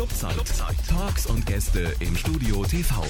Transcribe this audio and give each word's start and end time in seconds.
Clubzeit. 0.00 0.34
Talks 0.88 1.26
und 1.26 1.44
Gäste 1.44 1.94
im 2.00 2.16
Studio 2.16 2.64
TV. 2.64 3.04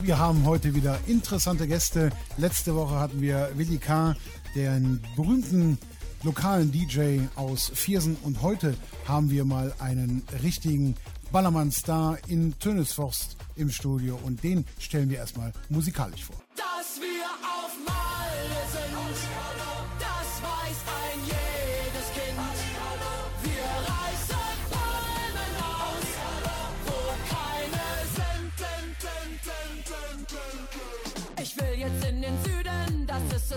Wir 0.00 0.18
haben 0.18 0.44
heute 0.44 0.74
wieder 0.74 0.98
interessante 1.06 1.66
Gäste. 1.66 2.10
Letzte 2.36 2.74
Woche 2.74 2.94
hatten 2.96 3.22
wir 3.22 3.52
Willi 3.54 3.78
K., 3.78 4.14
den 4.54 5.02
berühmten 5.16 5.78
lokalen 6.24 6.70
DJ 6.70 7.20
aus 7.36 7.72
Viersen. 7.74 8.18
Und 8.22 8.42
heute 8.42 8.76
haben 9.06 9.30
wir 9.30 9.46
mal 9.46 9.72
einen 9.78 10.24
richtigen 10.42 10.94
Ballermann-Star 11.32 12.18
in 12.28 12.58
Tönesforst 12.58 13.38
im 13.54 13.70
Studio. 13.70 14.20
Und 14.22 14.44
den 14.44 14.66
stellen 14.78 15.08
wir 15.08 15.16
erstmal 15.16 15.54
musikalisch 15.70 16.24
vor. 16.24 16.36
Dass 16.54 16.65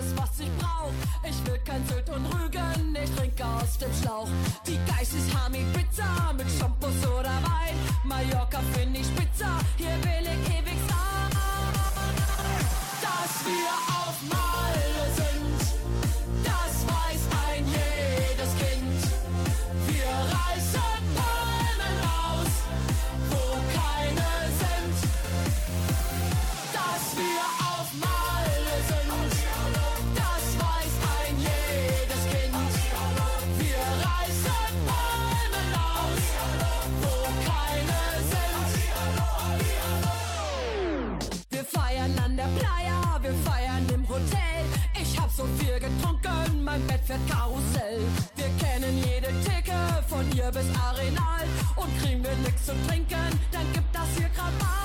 das 0.00 0.06
ist 0.06 0.12
es, 0.12 0.16
was 0.16 0.40
ich 0.40 0.50
brauch. 0.58 0.92
Ich 1.28 1.46
will 1.46 1.58
kein 1.64 1.86
Sylt 1.86 2.08
und 2.10 2.26
Rügen, 2.26 2.96
ich 3.02 3.10
trinke 3.14 3.44
aus 3.44 3.78
dem 3.78 3.92
Schlauch. 4.00 4.28
Die 4.66 4.78
Geist 4.90 5.14
ist 5.14 5.34
Hami 5.34 5.64
Pizza 5.72 6.32
mit 6.36 6.46
Shampoos 6.58 7.06
oder 7.06 7.30
Wein. 7.42 7.76
Mallorca 8.04 8.60
finde 8.72 9.00
ich 9.00 9.06
spitze, 9.06 9.46
hier 9.76 9.96
will 10.02 10.26
ich 10.26 10.58
ewig 10.58 10.78
sein. 10.88 11.30
Dass 13.02 13.44
wir 13.44 13.70
auf 13.88 14.16
Malle 14.28 14.49
mein 46.70 46.86
Bett 46.86 47.00
fährt 47.04 47.26
Karussell. 47.28 47.98
Wir 48.36 48.48
kennen 48.62 48.96
jede 48.98 49.28
Theke 49.42 49.74
von 50.08 50.24
hier 50.32 50.50
bis 50.52 50.66
Arenal. 50.78 51.44
Und 51.74 51.90
kriegen 52.00 52.22
wir 52.22 52.34
nix 52.44 52.66
zu 52.66 52.72
trinken, 52.86 53.40
dann 53.50 53.72
gibt 53.72 53.92
das 53.92 54.08
hier 54.16 54.28
Krawall. 54.28 54.50
Dass 54.52 54.79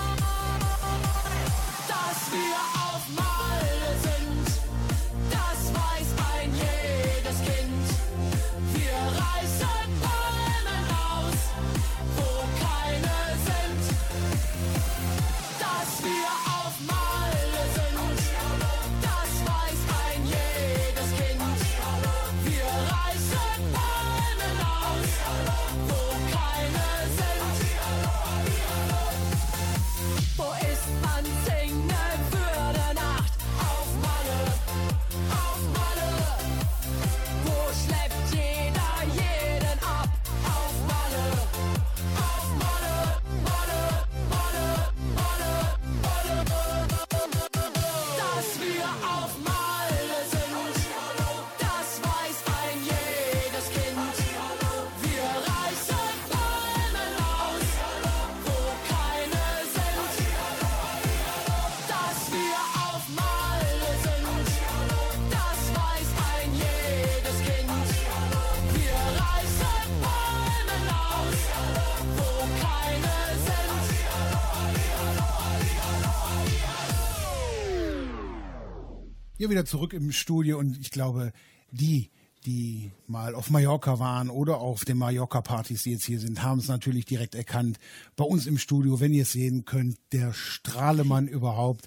Hier 79.45 79.51
wieder 79.51 79.65
zurück 79.65 79.93
im 79.93 80.11
Studio 80.11 80.57
und 80.57 80.79
ich 80.81 80.89
glaube, 80.89 81.31
die, 81.69 82.09
die 82.47 82.89
mal 83.05 83.35
auf 83.35 83.51
Mallorca 83.51 83.99
waren 83.99 84.31
oder 84.31 84.57
auf 84.57 84.85
den 84.85 84.97
Mallorca-Partys, 84.97 85.83
die 85.83 85.91
jetzt 85.91 86.05
hier 86.05 86.19
sind, 86.19 86.41
haben 86.41 86.57
es 86.57 86.67
natürlich 86.67 87.05
direkt 87.05 87.35
erkannt. 87.35 87.77
Bei 88.15 88.23
uns 88.23 88.47
im 88.47 88.57
Studio, 88.57 88.99
wenn 88.99 89.13
ihr 89.13 89.21
es 89.21 89.33
sehen 89.33 89.63
könnt, 89.63 89.99
der 90.13 90.33
Strahlemann 90.33 91.27
überhaupt. 91.27 91.85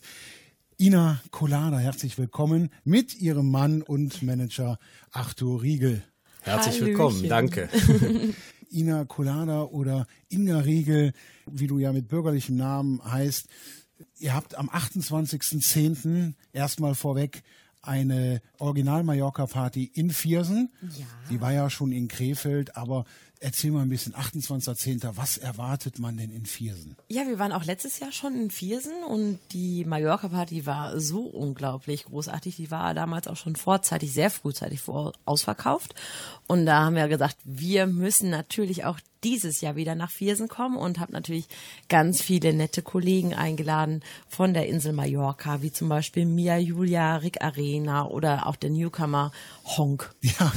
Ina 0.78 1.20
Colada, 1.32 1.80
herzlich 1.80 2.16
willkommen 2.16 2.70
mit 2.84 3.20
ihrem 3.20 3.50
Mann 3.50 3.82
und 3.82 4.22
Manager 4.22 4.78
Arthur 5.10 5.60
Riegel. 5.60 6.04
Herzlich 6.42 6.76
Hallöchen. 6.76 6.86
willkommen, 6.86 7.28
danke. 7.28 7.68
Ina 8.70 9.04
Colada 9.04 9.64
oder 9.64 10.06
Inga 10.28 10.60
Riegel, 10.60 11.12
wie 11.50 11.66
du 11.66 11.80
ja 11.80 11.92
mit 11.92 12.06
bürgerlichem 12.06 12.56
Namen 12.56 13.02
heißt. 13.04 13.48
Ihr 14.18 14.34
habt 14.34 14.56
am 14.56 14.68
28.10. 14.68 16.34
erstmal 16.52 16.94
vorweg 16.94 17.42
eine 17.82 18.42
Original-Mallorca-Party 18.58 19.92
in 19.94 20.10
Viersen. 20.10 20.70
Ja. 20.98 21.06
Die 21.30 21.40
war 21.40 21.52
ja 21.52 21.70
schon 21.70 21.92
in 21.92 22.08
Krefeld, 22.08 22.76
aber 22.76 23.04
erzähl 23.40 23.70
mal 23.70 23.82
ein 23.82 23.88
bisschen, 23.88 24.14
28.10., 24.14 25.12
was 25.14 25.38
erwartet 25.38 25.98
man 25.98 26.16
denn 26.16 26.30
in 26.30 26.44
Viersen? 26.44 26.96
Ja, 27.08 27.26
wir 27.26 27.38
waren 27.38 27.52
auch 27.52 27.64
letztes 27.64 28.00
Jahr 28.00 28.12
schon 28.12 28.34
in 28.34 28.50
Viersen 28.50 29.04
und 29.08 29.38
die 29.52 29.84
Mallorca-Party 29.84 30.66
war 30.66 30.98
so 31.00 31.22
unglaublich 31.22 32.04
großartig. 32.04 32.56
Die 32.56 32.70
war 32.70 32.94
damals 32.94 33.28
auch 33.28 33.36
schon 33.36 33.56
vorzeitig, 33.56 34.12
sehr 34.12 34.30
frühzeitig 34.30 34.80
vor, 34.80 35.12
ausverkauft. 35.24 35.94
Und 36.46 36.66
da 36.66 36.84
haben 36.84 36.96
wir 36.96 37.08
gesagt, 37.08 37.36
wir 37.44 37.86
müssen 37.86 38.30
natürlich 38.30 38.84
auch 38.84 38.98
dieses 39.24 39.60
Jahr 39.60 39.76
wieder 39.76 39.94
nach 39.94 40.10
Viersen 40.10 40.48
kommen 40.48 40.76
und 40.76 40.98
habe 40.98 41.12
natürlich 41.12 41.48
ganz 41.88 42.22
viele 42.22 42.52
nette 42.52 42.82
Kollegen 42.82 43.34
eingeladen 43.34 44.02
von 44.28 44.54
der 44.54 44.66
Insel 44.66 44.92
Mallorca, 44.92 45.62
wie 45.62 45.72
zum 45.72 45.88
Beispiel 45.88 46.24
Mia 46.24 46.58
Julia, 46.58 47.16
Rick 47.16 47.42
Arena 47.42 48.06
oder 48.06 48.46
auch 48.46 48.56
der 48.56 48.70
Newcomer 48.70 49.32
Honk. 49.64 50.14
Ja, 50.20 50.52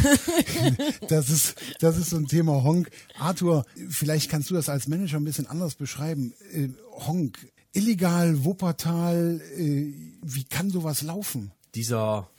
das 1.07 1.29
ist, 1.29 1.55
das 1.79 1.97
ist 1.97 2.11
so 2.11 2.17
ein 2.17 2.27
Thema 2.27 2.63
Honk. 2.63 2.91
Arthur, 3.19 3.65
vielleicht 3.89 4.29
kannst 4.29 4.49
du 4.49 4.53
das 4.53 4.69
als 4.69 4.87
Manager 4.87 5.17
ein 5.17 5.25
bisschen 5.25 5.47
anders 5.47 5.75
beschreiben. 5.75 6.33
Äh, 6.53 6.69
Honk, 7.07 7.39
illegal, 7.73 8.43
Wuppertal, 8.43 9.41
äh, 9.57 9.93
wie 10.21 10.43
kann 10.43 10.69
sowas 10.69 11.01
laufen? 11.01 11.51
Dieser 11.73 12.29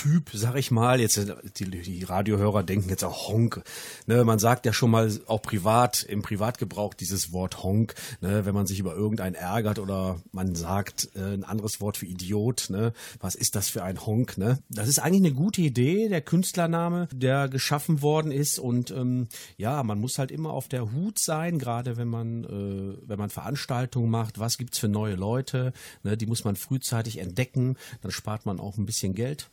Typ, 0.00 0.30
sag 0.32 0.56
ich 0.56 0.70
mal, 0.70 0.98
jetzt 0.98 1.20
die, 1.58 1.68
die 1.68 2.04
Radiohörer 2.04 2.62
denken 2.62 2.88
jetzt 2.88 3.04
auch 3.04 3.28
Honk. 3.28 3.62
Ne, 4.06 4.24
man 4.24 4.38
sagt 4.38 4.64
ja 4.64 4.72
schon 4.72 4.90
mal 4.90 5.12
auch 5.26 5.42
privat, 5.42 6.04
im 6.04 6.22
Privatgebrauch 6.22 6.94
dieses 6.94 7.34
Wort 7.34 7.62
Honk, 7.62 7.94
ne, 8.22 8.46
wenn 8.46 8.54
man 8.54 8.66
sich 8.66 8.78
über 8.78 8.94
irgendeinen 8.94 9.34
ärgert 9.34 9.78
oder 9.78 10.18
man 10.32 10.54
sagt 10.54 11.10
äh, 11.16 11.34
ein 11.34 11.44
anderes 11.44 11.82
Wort 11.82 11.98
für 11.98 12.06
Idiot, 12.06 12.68
ne, 12.70 12.94
was 13.20 13.34
ist 13.34 13.56
das 13.56 13.68
für 13.68 13.82
ein 13.82 14.06
Honk, 14.06 14.38
ne? 14.38 14.60
Das 14.70 14.88
ist 14.88 15.00
eigentlich 15.00 15.20
eine 15.20 15.34
gute 15.34 15.60
Idee, 15.60 16.08
der 16.08 16.22
Künstlername, 16.22 17.06
der 17.12 17.50
geschaffen 17.50 18.00
worden 18.00 18.32
ist 18.32 18.58
und 18.58 18.90
ähm, 18.92 19.28
ja, 19.58 19.82
man 19.82 20.00
muss 20.00 20.18
halt 20.18 20.30
immer 20.30 20.54
auf 20.54 20.68
der 20.68 20.92
Hut 20.92 21.18
sein, 21.18 21.58
gerade 21.58 21.98
wenn 21.98 22.08
man 22.08 22.44
äh, 22.44 22.96
wenn 23.06 23.18
man 23.18 23.28
Veranstaltungen 23.28 24.08
macht, 24.08 24.38
was 24.38 24.56
gibt's 24.56 24.78
für 24.78 24.88
neue 24.88 25.16
Leute, 25.16 25.74
ne, 26.04 26.16
die 26.16 26.26
muss 26.26 26.44
man 26.44 26.56
frühzeitig 26.56 27.18
entdecken, 27.18 27.76
dann 28.00 28.12
spart 28.12 28.46
man 28.46 28.60
auch 28.60 28.78
ein 28.78 28.86
bisschen 28.86 29.14
Geld 29.14 29.50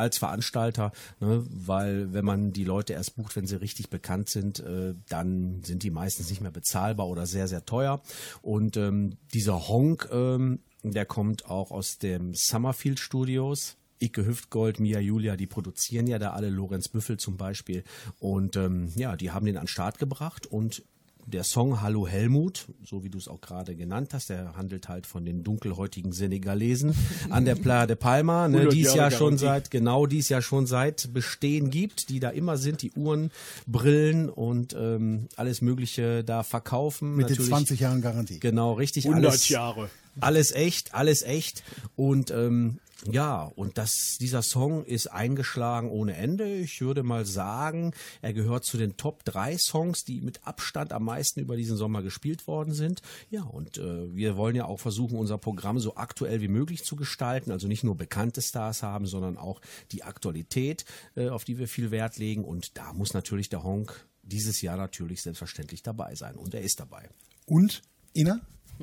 als 0.00 0.18
Veranstalter, 0.18 0.92
ne, 1.20 1.44
weil 1.48 2.12
wenn 2.12 2.24
man 2.24 2.52
die 2.52 2.64
Leute 2.64 2.94
erst 2.94 3.16
bucht, 3.16 3.36
wenn 3.36 3.46
sie 3.46 3.60
richtig 3.60 3.90
bekannt 3.90 4.28
sind, 4.28 4.60
äh, 4.60 4.94
dann 5.08 5.62
sind 5.62 5.82
die 5.82 5.90
meistens 5.90 6.30
nicht 6.30 6.40
mehr 6.40 6.50
bezahlbar 6.50 7.08
oder 7.08 7.26
sehr, 7.26 7.48
sehr 7.48 7.64
teuer. 7.64 8.02
Und 8.42 8.76
ähm, 8.76 9.16
dieser 9.32 9.68
Honk, 9.68 10.08
ähm, 10.12 10.60
der 10.82 11.04
kommt 11.04 11.46
auch 11.46 11.70
aus 11.70 11.98
dem 11.98 12.34
Summerfield 12.34 12.98
Studios. 12.98 13.76
Ike 14.02 14.24
Hüftgold, 14.24 14.80
Mia 14.80 14.98
Julia, 14.98 15.36
die 15.36 15.46
produzieren 15.46 16.06
ja 16.06 16.18
da 16.18 16.30
alle, 16.30 16.48
Lorenz 16.48 16.88
Büffel 16.88 17.18
zum 17.18 17.36
Beispiel. 17.36 17.84
Und 18.18 18.56
ähm, 18.56 18.90
ja, 18.96 19.14
die 19.14 19.30
haben 19.30 19.44
den 19.44 19.58
an 19.58 19.64
den 19.64 19.68
Start 19.68 19.98
gebracht 19.98 20.46
und 20.46 20.82
der 21.30 21.44
Song 21.44 21.80
Hallo 21.80 22.06
Helmut, 22.06 22.66
so 22.84 23.02
wie 23.04 23.08
du 23.10 23.18
es 23.18 23.28
auch 23.28 23.40
gerade 23.40 23.76
genannt 23.76 24.12
hast, 24.12 24.30
der 24.30 24.56
handelt 24.56 24.88
halt 24.88 25.06
von 25.06 25.24
den 25.24 25.42
dunkelhäutigen 25.44 26.12
Senegalesen 26.12 26.94
an 27.30 27.44
der 27.44 27.54
Playa 27.54 27.86
de 27.86 27.96
Palma, 27.96 28.48
ne, 28.48 28.58
100 28.58 28.74
die 28.74 28.82
es 28.82 28.94
ja 28.94 29.10
schon 29.10 29.38
seit, 29.38 29.70
genau, 29.70 30.06
die 30.06 30.18
es 30.18 30.28
ja 30.28 30.42
schon 30.42 30.66
seit 30.66 31.12
Bestehen 31.14 31.70
gibt, 31.70 32.08
die 32.08 32.20
da 32.20 32.30
immer 32.30 32.56
sind, 32.56 32.82
die 32.82 32.92
Uhren, 32.92 33.30
Brillen 33.66 34.28
und 34.28 34.74
ähm, 34.78 35.28
alles 35.36 35.62
Mögliche 35.62 36.24
da 36.24 36.42
verkaufen. 36.42 37.16
Mit 37.16 37.28
den 37.28 37.34
Natürlich- 37.34 37.50
20 37.50 37.80
Jahren 37.80 38.02
Garantie. 38.02 38.40
Genau, 38.40 38.74
richtig. 38.74 39.06
100 39.06 39.30
alles, 39.30 39.48
Jahre. 39.48 39.90
Alles 40.20 40.52
echt, 40.52 40.94
alles 40.94 41.22
echt. 41.22 41.62
Und 41.96 42.30
ähm, 42.30 42.78
ja, 43.06 43.44
und 43.44 43.78
das, 43.78 44.18
dieser 44.20 44.42
Song 44.42 44.84
ist 44.84 45.06
eingeschlagen 45.06 45.90
ohne 45.90 46.16
Ende. 46.16 46.56
Ich 46.56 46.80
würde 46.80 47.02
mal 47.02 47.24
sagen, 47.24 47.94
er 48.20 48.32
gehört 48.32 48.64
zu 48.64 48.76
den 48.76 48.96
Top 48.96 49.24
3 49.24 49.56
Songs, 49.58 50.04
die 50.04 50.20
mit 50.20 50.46
Abstand 50.46 50.92
am 50.92 51.04
meisten 51.04 51.40
über 51.40 51.56
diesen 51.56 51.76
Sommer 51.76 52.02
gespielt 52.02 52.46
worden 52.46 52.74
sind. 52.74 53.00
Ja, 53.30 53.42
und 53.42 53.78
äh, 53.78 54.14
wir 54.14 54.36
wollen 54.36 54.56
ja 54.56 54.66
auch 54.66 54.80
versuchen, 54.80 55.18
unser 55.18 55.38
Programm 55.38 55.78
so 55.78 55.96
aktuell 55.96 56.40
wie 56.42 56.48
möglich 56.48 56.84
zu 56.84 56.96
gestalten. 56.96 57.50
Also 57.50 57.68
nicht 57.68 57.84
nur 57.84 57.96
bekannte 57.96 58.42
Stars 58.42 58.82
haben, 58.82 59.06
sondern 59.06 59.38
auch 59.38 59.60
die 59.92 60.02
Aktualität, 60.02 60.84
äh, 61.16 61.28
auf 61.28 61.44
die 61.44 61.58
wir 61.58 61.68
viel 61.68 61.90
Wert 61.90 62.18
legen. 62.18 62.44
Und 62.44 62.76
da 62.76 62.92
muss 62.92 63.14
natürlich 63.14 63.48
der 63.48 63.62
Honk 63.62 64.06
dieses 64.22 64.60
Jahr 64.60 64.76
natürlich 64.76 65.22
selbstverständlich 65.22 65.82
dabei 65.82 66.14
sein. 66.14 66.36
Und 66.36 66.54
er 66.54 66.60
ist 66.60 66.80
dabei. 66.80 67.08
Und 67.46 67.82
Inna 68.12 68.40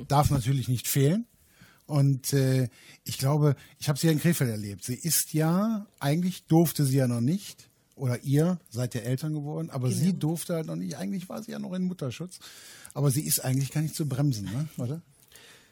darf 0.08 0.30
natürlich 0.30 0.68
nicht 0.68 0.88
fehlen. 0.88 1.26
Und 1.88 2.34
äh, 2.34 2.68
ich 3.04 3.16
glaube, 3.16 3.56
ich 3.80 3.88
habe 3.88 3.98
sie 3.98 4.08
ja 4.08 4.12
in 4.12 4.20
Krefeld 4.20 4.50
erlebt. 4.50 4.84
Sie 4.84 4.94
ist 4.94 5.32
ja, 5.32 5.86
eigentlich 5.98 6.44
durfte 6.44 6.84
sie 6.84 6.98
ja 6.98 7.08
noch 7.08 7.22
nicht, 7.22 7.68
oder 7.96 8.22
ihr 8.22 8.60
seid 8.68 8.94
ja 8.94 9.00
Eltern 9.00 9.32
geworden, 9.32 9.70
aber 9.70 9.90
sie 9.90 10.12
durfte 10.12 10.54
halt 10.54 10.66
noch 10.66 10.76
nicht. 10.76 10.98
Eigentlich 10.98 11.28
war 11.30 11.42
sie 11.42 11.52
ja 11.52 11.58
noch 11.58 11.72
in 11.72 11.84
Mutterschutz. 11.84 12.40
Aber 12.92 13.10
sie 13.10 13.22
ist 13.22 13.42
eigentlich 13.42 13.72
gar 13.72 13.80
nicht 13.80 13.94
zu 13.94 14.06
bremsen, 14.06 14.44
ne? 14.44 14.68
oder? 14.76 15.00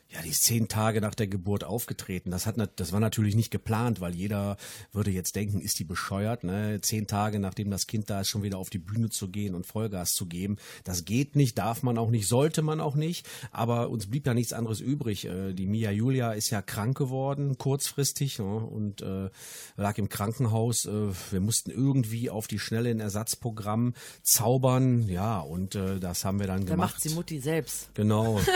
Ja, 0.08 0.22
die 0.22 0.28
ist 0.30 0.44
zehn 0.44 0.68
Tage 0.68 1.00
nach 1.00 1.16
der 1.16 1.26
Geburt 1.26 1.64
aufgetreten. 1.64 2.30
Das 2.30 2.46
hat, 2.46 2.54
das 2.76 2.92
war 2.92 3.00
natürlich 3.00 3.34
nicht 3.34 3.50
geplant, 3.50 4.00
weil 4.00 4.14
jeder 4.14 4.56
würde 4.92 5.10
jetzt 5.10 5.34
denken, 5.34 5.60
ist 5.60 5.80
die 5.80 5.84
bescheuert, 5.84 6.44
ne? 6.44 6.80
Zehn 6.80 7.08
Tage 7.08 7.40
nachdem 7.40 7.70
das 7.70 7.88
Kind 7.88 8.08
da 8.08 8.20
ist, 8.20 8.28
schon 8.28 8.44
wieder 8.44 8.56
auf 8.58 8.70
die 8.70 8.78
Bühne 8.78 9.10
zu 9.10 9.28
gehen 9.28 9.54
und 9.56 9.66
Vollgas 9.66 10.12
zu 10.14 10.26
geben. 10.26 10.58
Das 10.84 11.04
geht 11.04 11.34
nicht, 11.34 11.58
darf 11.58 11.82
man 11.82 11.98
auch 11.98 12.10
nicht, 12.10 12.28
sollte 12.28 12.62
man 12.62 12.80
auch 12.80 12.94
nicht. 12.94 13.26
Aber 13.50 13.90
uns 13.90 14.06
blieb 14.06 14.26
ja 14.28 14.32
nichts 14.32 14.52
anderes 14.52 14.78
übrig. 14.80 15.24
Äh, 15.24 15.52
Die 15.54 15.66
Mia 15.66 15.90
Julia 15.90 16.32
ist 16.32 16.50
ja 16.50 16.62
krank 16.62 16.96
geworden, 16.96 17.58
kurzfristig, 17.58 18.38
ne? 18.38 18.44
und 18.44 19.02
äh, 19.02 19.28
lag 19.76 19.98
im 19.98 20.08
Krankenhaus. 20.08 20.86
Äh, 20.86 21.08
wir 21.32 21.40
mussten 21.40 21.70
irgendwie 21.72 22.30
auf 22.30 22.46
die 22.46 22.60
Schnelle 22.60 22.90
ein 22.90 23.00
Ersatzprogramm 23.00 23.94
zaubern. 24.22 25.08
Ja, 25.08 25.40
und 25.40 25.74
das 25.74 26.24
haben 26.24 26.38
wir 26.38 26.46
dann 26.46 26.64
Da 26.64 26.74
gemacht. 26.74 26.94
macht 26.94 27.02
sie 27.02 27.10
Mutti 27.10 27.40
selbst. 27.40 27.90
Genau. 27.94 28.40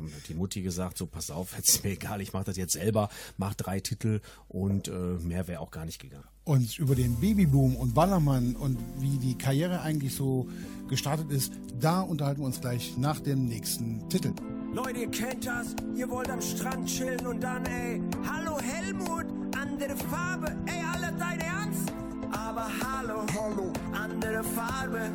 Haben 0.00 0.12
die 0.28 0.34
Mutti 0.34 0.62
gesagt, 0.62 0.98
so 0.98 1.06
pass 1.06 1.30
auf, 1.30 1.56
jetzt 1.56 1.68
ist 1.74 1.84
mir 1.84 1.90
egal, 1.90 2.20
ich 2.20 2.32
mache 2.32 2.44
das 2.44 2.56
jetzt 2.56 2.72
selber, 2.72 3.08
mach 3.36 3.54
drei 3.54 3.80
Titel 3.80 4.20
und 4.48 4.88
äh, 4.88 4.92
mehr 4.92 5.46
wäre 5.48 5.60
auch 5.60 5.70
gar 5.70 5.84
nicht 5.84 6.00
gegangen. 6.00 6.24
Und 6.44 6.78
über 6.78 6.94
den 6.94 7.16
Babyboom 7.16 7.76
und 7.76 7.94
Ballermann 7.94 8.56
und 8.56 8.78
wie 8.98 9.18
die 9.18 9.36
Karriere 9.36 9.82
eigentlich 9.82 10.14
so 10.14 10.48
gestartet 10.88 11.30
ist, 11.30 11.52
da 11.78 12.00
unterhalten 12.00 12.40
wir 12.40 12.46
uns 12.46 12.60
gleich 12.60 12.96
nach 12.96 13.20
dem 13.20 13.44
nächsten 13.46 14.08
Titel. 14.08 14.32
Leute, 14.72 15.00
ihr 15.00 15.10
kennt 15.10 15.46
das, 15.46 15.74
ihr 15.96 16.08
wollt 16.08 16.30
am 16.30 16.40
Strand 16.40 16.86
chillen 16.86 17.26
und 17.26 17.42
dann, 17.42 17.64
ey, 17.66 18.00
hallo 18.24 18.58
Helmut, 18.60 19.26
andere 19.56 19.96
Farbe, 19.96 20.56
ey, 20.66 20.82
alle 20.92 21.12
dein 21.18 21.40
Ernst? 21.40 21.92
Aber 22.32 22.68
hallo, 22.82 23.26
hallo, 23.34 23.72
andere 23.92 24.44
Farbe, 24.44 25.10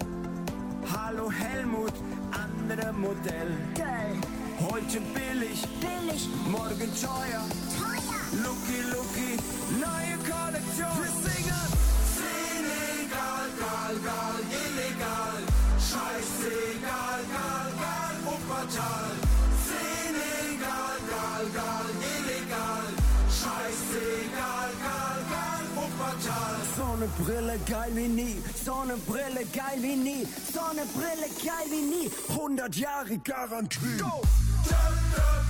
hallo 0.94 1.32
Helmut, 1.32 1.94
andere 2.32 2.94
Modell. 2.94 3.58
Geil. 3.76 4.18
Heute 4.58 5.02
billig, 5.14 5.62
billig, 5.82 6.30
morgen 6.48 6.92
teuer, 6.96 7.44
teuer. 7.76 8.16
Lucky, 8.42 8.80
lucky, 8.90 9.38
neue 9.84 10.16
Kollektion. 10.24 10.96
Wir 10.96 11.12
singen 11.24 11.68
Senegal, 12.16 13.48
gal, 13.60 13.96
gal, 14.08 14.40
illegal, 14.64 15.38
scheißegal, 15.78 17.22
gal, 17.36 17.70
gal, 17.84 18.16
Wuppertal. 18.24 19.12
Senegal, 19.68 20.96
gal, 21.12 21.46
gal, 21.54 21.88
illegal, 22.16 22.88
scheißegal, 23.28 24.72
gal, 24.86 25.20
gal, 25.34 25.64
Wuppertal. 25.76 26.56
Sonnenbrille 26.78 27.60
geil 27.68 27.92
wie 27.94 28.08
nie, 28.08 28.42
Sonnenbrille 28.64 29.46
geil 29.54 29.82
wie 29.82 29.98
nie, 29.98 30.26
Sonnenbrille 30.54 31.30
geil 31.44 31.68
wie 31.70 31.82
nie, 31.82 32.12
100 32.30 32.76
Jahre 32.78 33.18
Garantie. 33.18 33.98
Go! 33.98 34.22
Wir 34.68 35.45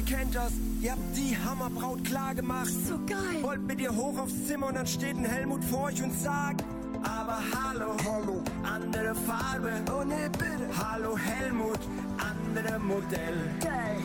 ihr 0.00 0.16
kennt 0.16 0.34
das, 0.34 0.52
ihr 0.80 0.92
habt 0.92 1.16
die 1.16 1.36
Hammerbraut 1.36 2.04
klar 2.04 2.34
gemacht. 2.34 2.72
So 2.88 2.98
geil. 3.06 3.42
Wollt 3.42 3.66
mit 3.66 3.80
ihr 3.80 3.94
hoch 3.94 4.18
aufs 4.18 4.46
Zimmer 4.46 4.68
und 4.68 4.74
dann 4.74 4.86
steht 4.86 5.16
ein 5.16 5.24
Helmut 5.24 5.62
vor 5.64 5.84
euch 5.84 6.02
und 6.02 6.12
sagt, 6.18 6.64
aber 7.02 7.38
hallo, 7.54 7.96
hallo, 8.04 8.42
andere 8.62 9.14
Farbe, 9.14 9.72
oh 9.92 10.04
ne, 10.04 10.30
bitte. 10.32 10.68
Hallo 10.78 11.16
Helmut, 11.16 11.80
andere 12.18 12.78
Modell. 12.78 13.38
Geil. 13.60 14.00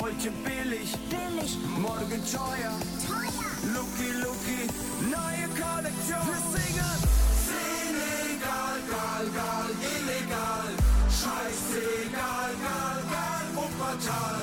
Heute 0.00 0.30
billig, 0.44 0.96
billig, 1.10 1.58
morgen 1.78 2.20
teuer, 2.32 2.74
teuer. 3.06 3.44
Lucky, 3.74 4.10
lucky, 4.24 4.60
neue 5.10 5.46
Kollektion. 5.60 6.24
Wir 6.28 6.42
singen 6.54 6.98
Senegal, 7.46 8.76
gal, 8.90 9.26
gal, 9.38 9.70
illegal, 9.92 10.68
scheißegal, 11.08 12.50
gal, 12.64 12.98
gal, 13.10 13.44
Wuppertal. 13.54 14.33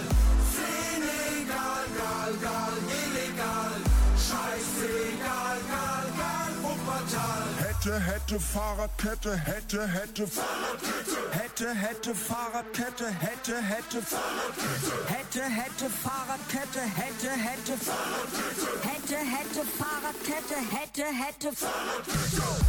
Hätte, 7.82 8.00
hätte 8.00 8.40
Fahrradkette, 8.40 9.36
hätte, 9.36 9.88
hätte 9.88 10.28
Fahrradkette. 10.28 11.18
Hätte, 11.32 11.74
hätte 11.74 12.14
Fahrradkette, 12.14 13.10
hätte, 13.10 13.60
hätte 13.60 14.04
Fahrradkette. 14.04 15.08
Hätte, 15.08 15.42
hätte 15.42 15.90
Fahrradkette, 15.90 16.80
hätte, 16.80 17.32
hätte 17.32 17.78
Fahrradkette. 17.78 18.88
Hätte, 18.88 19.16
hätte 19.16 19.66
Fahrradkette, 19.66 20.56
hätte, 20.70 21.06
hätte 21.06 21.56
Fahrradkette. 21.56 22.62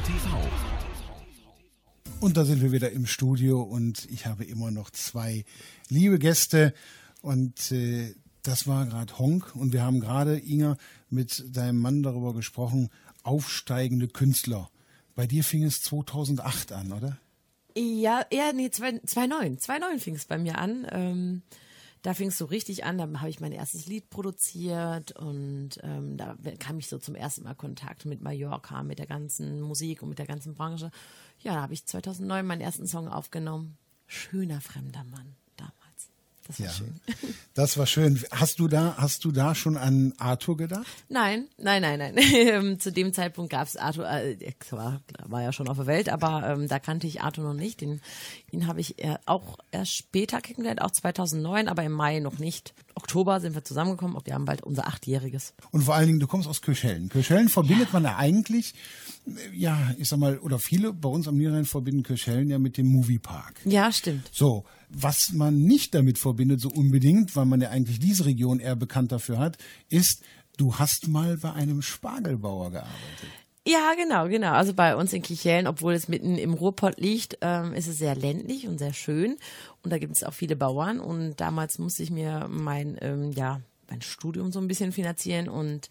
TV. 0.00 0.28
Und 2.20 2.36
da 2.36 2.44
sind 2.44 2.62
wir 2.62 2.72
wieder 2.72 2.90
im 2.92 3.06
Studio 3.06 3.62
und 3.62 4.08
ich 4.10 4.26
habe 4.26 4.44
immer 4.44 4.70
noch 4.70 4.90
zwei 4.90 5.44
liebe 5.88 6.18
Gäste 6.18 6.74
und 7.22 7.72
äh, 7.72 8.14
das 8.42 8.66
war 8.66 8.86
gerade 8.86 9.18
Honk 9.18 9.54
und 9.54 9.72
wir 9.72 9.82
haben 9.82 10.00
gerade, 10.00 10.38
Inga, 10.38 10.76
mit 11.10 11.44
deinem 11.56 11.78
Mann 11.78 12.02
darüber 12.02 12.34
gesprochen, 12.34 12.90
aufsteigende 13.22 14.08
Künstler. 14.08 14.70
Bei 15.14 15.26
dir 15.26 15.44
fing 15.44 15.64
es 15.64 15.82
2008 15.82 16.72
an, 16.72 16.92
oder? 16.92 17.18
Ja, 17.76 18.24
ja, 18.32 18.52
nee, 18.54 18.70
2009. 18.70 19.58
2009 19.58 20.00
fing 20.00 20.14
es 20.14 20.24
bei 20.24 20.38
mir 20.38 20.58
an. 20.58 20.86
Ähm, 20.90 21.42
da 22.06 22.14
fing 22.14 22.28
es 22.28 22.38
so 22.38 22.44
richtig 22.44 22.84
an, 22.84 22.98
da 22.98 23.08
habe 23.18 23.30
ich 23.30 23.40
mein 23.40 23.50
erstes 23.50 23.86
Lied 23.86 24.10
produziert 24.10 25.10
und 25.18 25.70
ähm, 25.82 26.16
da 26.16 26.36
kam 26.60 26.78
ich 26.78 26.86
so 26.86 26.98
zum 26.98 27.16
ersten 27.16 27.42
Mal 27.42 27.56
Kontakt 27.56 28.04
mit 28.04 28.22
Mallorca, 28.22 28.84
mit 28.84 29.00
der 29.00 29.08
ganzen 29.08 29.60
Musik 29.60 30.02
und 30.02 30.10
mit 30.10 30.20
der 30.20 30.28
ganzen 30.28 30.54
Branche. 30.54 30.92
Ja, 31.40 31.54
da 31.54 31.62
habe 31.62 31.74
ich 31.74 31.84
2009 31.84 32.46
meinen 32.46 32.60
ersten 32.60 32.86
Song 32.86 33.08
aufgenommen. 33.08 33.76
Schöner 34.06 34.60
fremder 34.60 35.02
Mann. 35.02 35.34
Das 36.46 36.58
war 36.60 36.66
Ja. 36.66 36.72
schön. 36.72 37.00
Das 37.54 37.78
war 37.78 37.86
schön. 37.86 38.22
Hast 38.32 38.58
du 38.58 38.68
da, 38.68 38.96
hast 38.98 39.24
du 39.24 39.32
da 39.32 39.54
schon 39.54 39.78
an 39.78 40.12
Arthur 40.18 40.58
gedacht? 40.58 40.86
Nein, 41.08 41.46
nein, 41.56 41.80
nein, 41.80 41.98
nein. 41.98 42.14
Ähm, 42.34 42.78
Zu 42.78 42.92
dem 42.92 43.14
Zeitpunkt 43.14 43.50
gab 43.50 43.66
es 43.66 43.76
Arthur, 43.78 44.06
äh, 44.10 44.36
war, 44.70 45.00
war 45.24 45.42
ja 45.42 45.52
schon 45.54 45.66
auf 45.68 45.78
der 45.78 45.86
Welt, 45.86 46.10
aber 46.10 46.46
ähm, 46.46 46.68
da 46.68 46.78
kannte 46.78 47.06
ich 47.06 47.22
Arthur 47.22 47.44
noch 47.44 47.54
nicht. 47.54 47.80
Den, 47.80 48.02
ihn 48.50 48.66
habe 48.66 48.80
ich 48.80 49.02
äh, 49.02 49.16
auch 49.24 49.56
erst 49.70 49.94
später 49.96 50.42
kennengelernt, 50.42 50.82
auch 50.82 50.90
2009, 50.90 51.68
aber 51.68 51.82
im 51.82 51.92
Mai 51.92 52.18
noch 52.20 52.38
nicht. 52.38 52.74
Oktober 52.94 53.40
sind 53.40 53.54
wir 53.54 53.64
zusammengekommen. 53.64 54.18
Wir 54.24 54.34
haben 54.34 54.44
bald 54.44 54.62
unser 54.62 54.86
Achtjähriges. 54.86 55.54
Und 55.70 55.82
vor 55.82 55.94
allen 55.94 56.06
Dingen, 56.08 56.20
du 56.20 56.26
kommst 56.26 56.46
aus 56.48 56.60
Kirchhellen. 56.60 57.08
Kirchhellen 57.08 57.48
verbindet 57.48 57.92
man 57.94 58.04
ja 58.04 58.16
eigentlich, 58.16 58.74
ja, 59.54 59.94
ich 59.98 60.08
sag 60.08 60.18
mal, 60.18 60.38
oder 60.38 60.58
viele 60.58 60.92
bei 60.92 61.08
uns 61.08 61.26
am 61.28 61.36
Niederrhein 61.36 61.64
verbinden 61.64 62.02
Kirchhellen 62.02 62.48
ja 62.48 62.58
mit 62.58 62.76
dem 62.76 62.86
Moviepark. 62.86 63.60
Ja, 63.64 63.90
stimmt. 63.90 64.28
So, 64.32 64.64
was 64.88 65.32
man 65.32 65.58
nicht 65.58 65.94
damit 65.94 66.18
verbindet, 66.18 66.60
so 66.60 66.68
unbedingt, 66.68 67.34
weil 67.36 67.46
man 67.46 67.60
ja 67.60 67.70
eigentlich 67.70 67.98
diese 67.98 68.24
Region 68.24 68.60
eher 68.60 68.76
bekannt 68.76 69.12
dafür 69.12 69.38
hat, 69.38 69.58
ist, 69.88 70.22
du 70.56 70.76
hast 70.76 71.08
mal 71.08 71.36
bei 71.36 71.52
einem 71.52 71.82
Spargelbauer 71.82 72.70
gearbeitet. 72.70 73.30
Ja, 73.68 73.94
genau, 73.96 74.28
genau. 74.28 74.52
Also 74.52 74.74
bei 74.74 74.94
uns 74.94 75.12
in 75.12 75.22
Kichellen, 75.22 75.66
obwohl 75.66 75.94
es 75.94 76.06
mitten 76.06 76.38
im 76.38 76.54
Ruhrpott 76.54 77.00
liegt, 77.00 77.38
ähm, 77.40 77.74
ist 77.74 77.88
es 77.88 77.98
sehr 77.98 78.14
ländlich 78.14 78.68
und 78.68 78.78
sehr 78.78 78.92
schön. 78.92 79.38
Und 79.82 79.92
da 79.92 79.98
gibt 79.98 80.14
es 80.14 80.22
auch 80.22 80.34
viele 80.34 80.54
Bauern. 80.54 81.00
Und 81.00 81.40
damals 81.40 81.78
musste 81.78 82.04
ich 82.04 82.12
mir 82.12 82.46
mein, 82.48 82.96
ähm, 83.00 83.32
ja, 83.32 83.60
mein 83.90 84.02
Studium 84.02 84.52
so 84.52 84.60
ein 84.60 84.68
bisschen 84.68 84.92
finanzieren. 84.92 85.48
Und 85.48 85.88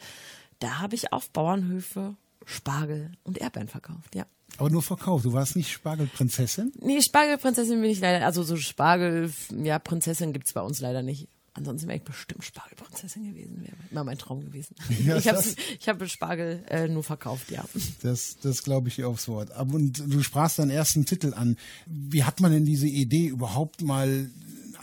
da 0.60 0.80
habe 0.80 0.96
ich 0.96 1.12
auf 1.12 1.30
Bauernhöfe 1.32 2.16
Spargel 2.46 3.12
und 3.24 3.38
Erdbeeren 3.38 3.68
verkauft, 3.68 4.16
ja. 4.16 4.26
Aber 4.58 4.70
nur 4.70 4.82
verkauft. 4.82 5.26
Du 5.26 5.34
warst 5.34 5.56
nicht 5.56 5.72
Spargelprinzessin? 5.72 6.72
Nee, 6.80 7.02
Spargelprinzessin 7.02 7.82
bin 7.82 7.90
ich 7.90 8.00
leider, 8.00 8.26
also 8.26 8.44
so 8.44 8.56
Spargel, 8.56 9.32
ja, 9.64 9.80
Prinzessin 9.80 10.32
gibt's 10.32 10.54
bei 10.54 10.62
uns 10.62 10.80
leider 10.80 11.02
nicht. 11.02 11.28
Ansonsten 11.58 11.88
wäre 11.88 11.98
ich 11.98 12.04
bestimmt 12.04 12.44
Spargelprinzessin 12.44 13.24
gewesen, 13.34 13.62
wäre 13.62 13.76
immer 13.90 14.04
mein 14.04 14.18
Traum 14.18 14.42
gewesen. 14.42 14.76
Ja, 15.06 15.16
ich 15.18 15.28
habe 15.30 15.42
ich 15.80 15.88
hab 15.88 16.10
Spargel 16.10 16.64
äh, 16.68 16.90
nur 16.90 17.04
verkauft, 17.04 17.50
ja. 17.50 17.64
Das, 18.02 18.38
das 18.42 18.64
glaube 18.64 18.90
ich 18.90 18.96
dir 18.96 19.08
aufs 19.08 19.30
Wort. 19.30 19.52
Aber 19.52 19.76
und 19.76 20.04
du 20.06 20.22
sprachst 20.22 20.60
deinen 20.60 20.70
ersten 20.70 21.06
Titel 21.06 21.34
an. 21.34 21.58
Wie 21.86 22.26
hat 22.26 22.42
man 22.42 22.52
denn 22.52 22.66
diese 22.66 22.88
Idee, 22.88 23.28
überhaupt 23.28 23.82
mal 23.82 24.30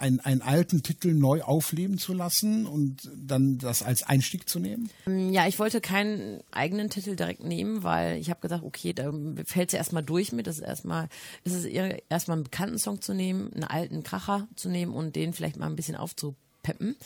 einen, 0.02 0.20
einen 0.20 0.42
alten 0.42 0.82
Titel 0.82 1.14
neu 1.14 1.42
aufleben 1.42 1.96
zu 1.96 2.12
lassen 2.12 2.66
und 2.66 3.10
dann 3.16 3.58
das 3.58 3.82
als 3.82 4.02
Einstieg 4.02 4.48
zu 4.48 4.58
nehmen? 4.58 4.90
Ja, 5.30 5.46
ich 5.46 5.58
wollte 5.58 5.80
keinen 5.80 6.42
eigenen 6.50 6.90
Titel 6.90 7.16
direkt 7.16 7.44
nehmen, 7.44 7.84
weil 7.84 8.18
ich 8.18 8.28
habe 8.28 8.40
gesagt, 8.40 8.64
okay, 8.64 8.92
da 8.92 9.12
fällt 9.44 9.68
es 9.68 9.74
erstmal 9.74 10.02
durch 10.02 10.32
mit. 10.32 10.46
Das 10.46 10.56
ist 10.58 10.64
erstmal, 10.64 11.08
ist 11.44 11.54
es 11.54 11.64
erstmal 11.64 12.36
einen 12.36 12.44
bekannten 12.44 12.78
Song 12.78 13.00
zu 13.00 13.14
nehmen, 13.14 13.52
einen 13.52 13.64
alten 13.64 14.02
Kracher 14.02 14.48
zu 14.56 14.68
nehmen 14.68 14.92
und 14.92 15.14
den 15.16 15.32
vielleicht 15.32 15.56
mal 15.56 15.66
ein 15.66 15.76
bisschen 15.76 15.96
aufzupeppen. 15.96 16.96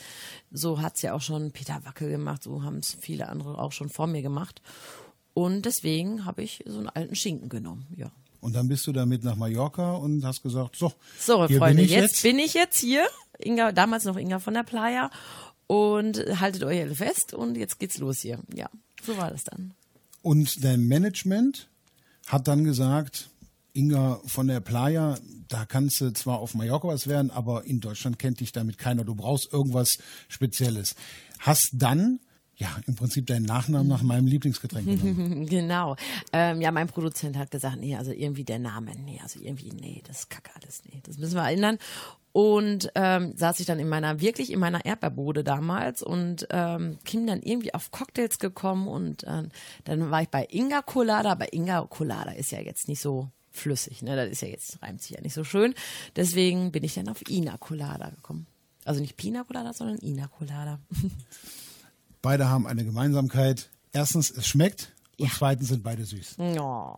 So 0.51 0.81
hat's 0.81 1.03
ja 1.03 1.13
auch 1.13 1.21
schon 1.21 1.51
Peter 1.51 1.85
Wackel 1.85 2.09
gemacht, 2.09 2.43
so 2.43 2.63
haben 2.63 2.77
es 2.77 2.97
viele 2.99 3.29
andere 3.29 3.59
auch 3.59 3.71
schon 3.71 3.89
vor 3.89 4.07
mir 4.07 4.23
gemacht. 4.23 4.61
Und 5.35 5.65
deswegen 5.65 6.25
habe 6.25 6.41
ich 6.41 6.63
so 6.65 6.79
einen 6.79 6.89
alten 6.89 7.15
Schinken 7.15 7.47
genommen, 7.47 7.85
ja. 7.95 8.11
Und 8.39 8.55
dann 8.55 8.67
bist 8.67 8.85
du 8.87 8.91
damit 8.91 9.23
nach 9.23 9.35
Mallorca 9.35 9.93
und 9.93 10.23
hast 10.23 10.43
gesagt, 10.43 10.75
so, 10.75 10.93
So, 11.19 11.47
Freunde, 11.47 11.57
bin 11.57 11.77
jetzt, 11.79 11.91
jetzt. 11.91 12.23
bin 12.23 12.39
ich 12.39 12.53
jetzt 12.53 12.77
hier. 12.79 13.05
Inga, 13.39 13.71
damals 13.71 14.05
noch 14.05 14.17
Inga 14.17 14.39
von 14.39 14.53
der 14.53 14.63
Playa. 14.63 15.09
Und 15.67 16.17
haltet 16.39 16.63
euch 16.63 16.79
alle 16.79 16.95
fest 16.95 17.33
und 17.33 17.57
jetzt 17.57 17.79
geht's 17.79 17.97
los 17.97 18.19
hier. 18.19 18.39
Ja, 18.53 18.69
so 19.03 19.17
war 19.17 19.29
das 19.31 19.43
dann. 19.43 19.73
Und 20.21 20.63
dein 20.63 20.87
Management 20.87 21.67
hat 22.27 22.47
dann 22.47 22.63
gesagt, 22.63 23.29
Inga 23.73 24.21
von 24.25 24.47
der 24.47 24.59
Playa, 24.59 25.17
da 25.49 25.65
kannst 25.65 26.01
du 26.01 26.11
zwar 26.13 26.39
auf 26.39 26.53
Mallorca 26.55 26.87
was 26.87 27.07
werden, 27.07 27.31
aber 27.31 27.65
in 27.65 27.79
Deutschland 27.79 28.17
kennt 28.17 28.39
dich 28.39 28.51
damit 28.51 28.77
keiner. 28.77 29.03
Du 29.03 29.13
brauchst 29.13 29.51
irgendwas 29.51 29.99
Spezielles. 30.29 30.95
Hast 31.39 31.71
dann, 31.73 32.19
ja, 32.57 32.75
im 32.87 32.95
Prinzip 32.95 33.27
deinen 33.27 33.45
Nachnamen 33.45 33.87
nach 33.87 34.01
meinem 34.01 34.25
Lieblingsgetränk 34.25 34.85
genommen. 35.01 35.45
Genau. 35.45 35.95
Ähm, 36.33 36.59
ja, 36.59 36.71
mein 36.71 36.87
Produzent 36.87 37.37
hat 37.37 37.51
gesagt, 37.51 37.77
nee, 37.79 37.95
also 37.95 38.11
irgendwie 38.11 38.43
der 38.43 38.59
Name, 38.59 38.93
nee, 38.97 39.19
also 39.21 39.39
irgendwie, 39.39 39.71
nee, 39.71 40.01
das 40.07 40.21
ist 40.21 40.29
kacke 40.29 40.49
alles, 40.59 40.81
nee, 40.85 40.99
das 41.03 41.17
müssen 41.17 41.35
wir 41.35 41.47
ändern. 41.47 41.77
Und 42.31 42.91
ähm, 42.95 43.33
saß 43.35 43.59
ich 43.59 43.65
dann 43.65 43.79
in 43.79 43.89
meiner, 43.89 44.21
wirklich 44.21 44.51
in 44.51 44.59
meiner 44.59 44.85
Erdbeerbude 44.85 45.43
damals 45.43 46.03
und 46.03 46.47
ähm, 46.51 46.97
bin 47.09 47.25
dann 47.25 47.41
irgendwie 47.41 47.73
auf 47.73 47.91
Cocktails 47.91 48.37
gekommen 48.37 48.87
und 48.87 49.23
ähm, 49.27 49.49
dann 49.85 50.11
war 50.11 50.21
ich 50.21 50.29
bei 50.29 50.47
Inga 50.51 50.81
Colada, 50.81 51.31
aber 51.31 51.53
Inga 51.53 51.85
Colada 51.89 52.31
ist 52.31 52.51
ja 52.51 52.59
jetzt 52.59 52.87
nicht 52.87 53.01
so 53.01 53.29
flüssig, 53.51 54.01
ne, 54.03 54.15
das 54.15 54.29
ist 54.29 54.41
ja 54.41 54.47
jetzt, 54.47 54.81
reimt 54.81 55.01
sich 55.01 55.11
ja 55.11 55.21
nicht 55.21 55.33
so 55.33 55.43
schön. 55.43 55.73
Deswegen 56.15 56.71
bin 56.71 56.83
ich 56.83 56.93
dann 56.93 57.09
auf 57.09 57.27
Ina 57.27 57.57
Colada 57.57 58.09
gekommen. 58.09 58.47
Also 58.85 59.01
nicht 59.01 59.17
Pina 59.17 59.43
Colada, 59.43 59.73
sondern 59.73 59.97
Ina 59.97 60.27
Colada. 60.27 60.79
Beide 62.27 62.49
haben 62.49 62.67
eine 62.67 62.83
Gemeinsamkeit. 62.83 63.69
Erstens, 63.93 64.31
es 64.31 64.45
schmeckt. 64.45 64.91
Und 65.17 65.31
zweitens 65.31 65.69
sind 65.69 65.81
beide 65.81 66.03
süß. 66.03 66.35
Ja. 66.39 66.97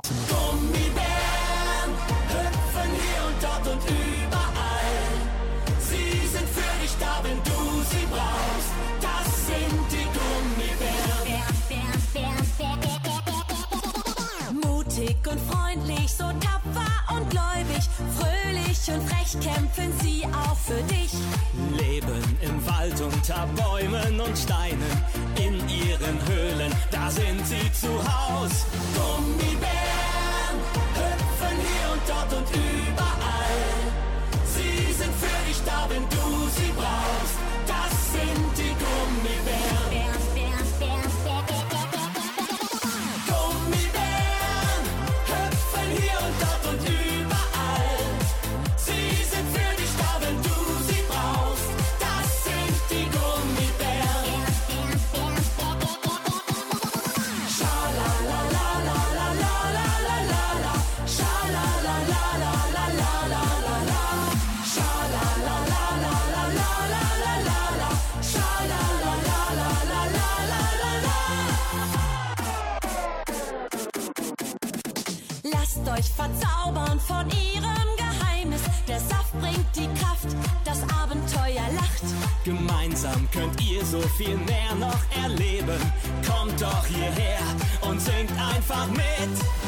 Und 18.93 19.03
frech 19.09 19.33
kämpfen 19.41 19.93
sie 20.01 20.25
auch 20.25 20.57
für 20.57 20.81
dich. 20.83 21.13
Leben 21.77 22.37
im 22.41 22.65
Wald 22.67 22.99
unter 23.01 23.47
Bäumen 23.55 24.19
und 24.19 24.37
Steinen, 24.37 25.03
in 25.37 25.55
ihren 25.69 26.17
Höhlen, 26.27 26.71
viel 84.17 84.37
mehr 84.37 84.75
noch 84.75 84.99
erleben. 85.23 85.79
Kommt 86.27 86.61
doch 86.61 86.85
hierher 86.85 87.39
und 87.81 88.01
singt 88.01 88.31
einfach 88.31 88.87
mit. 88.87 89.58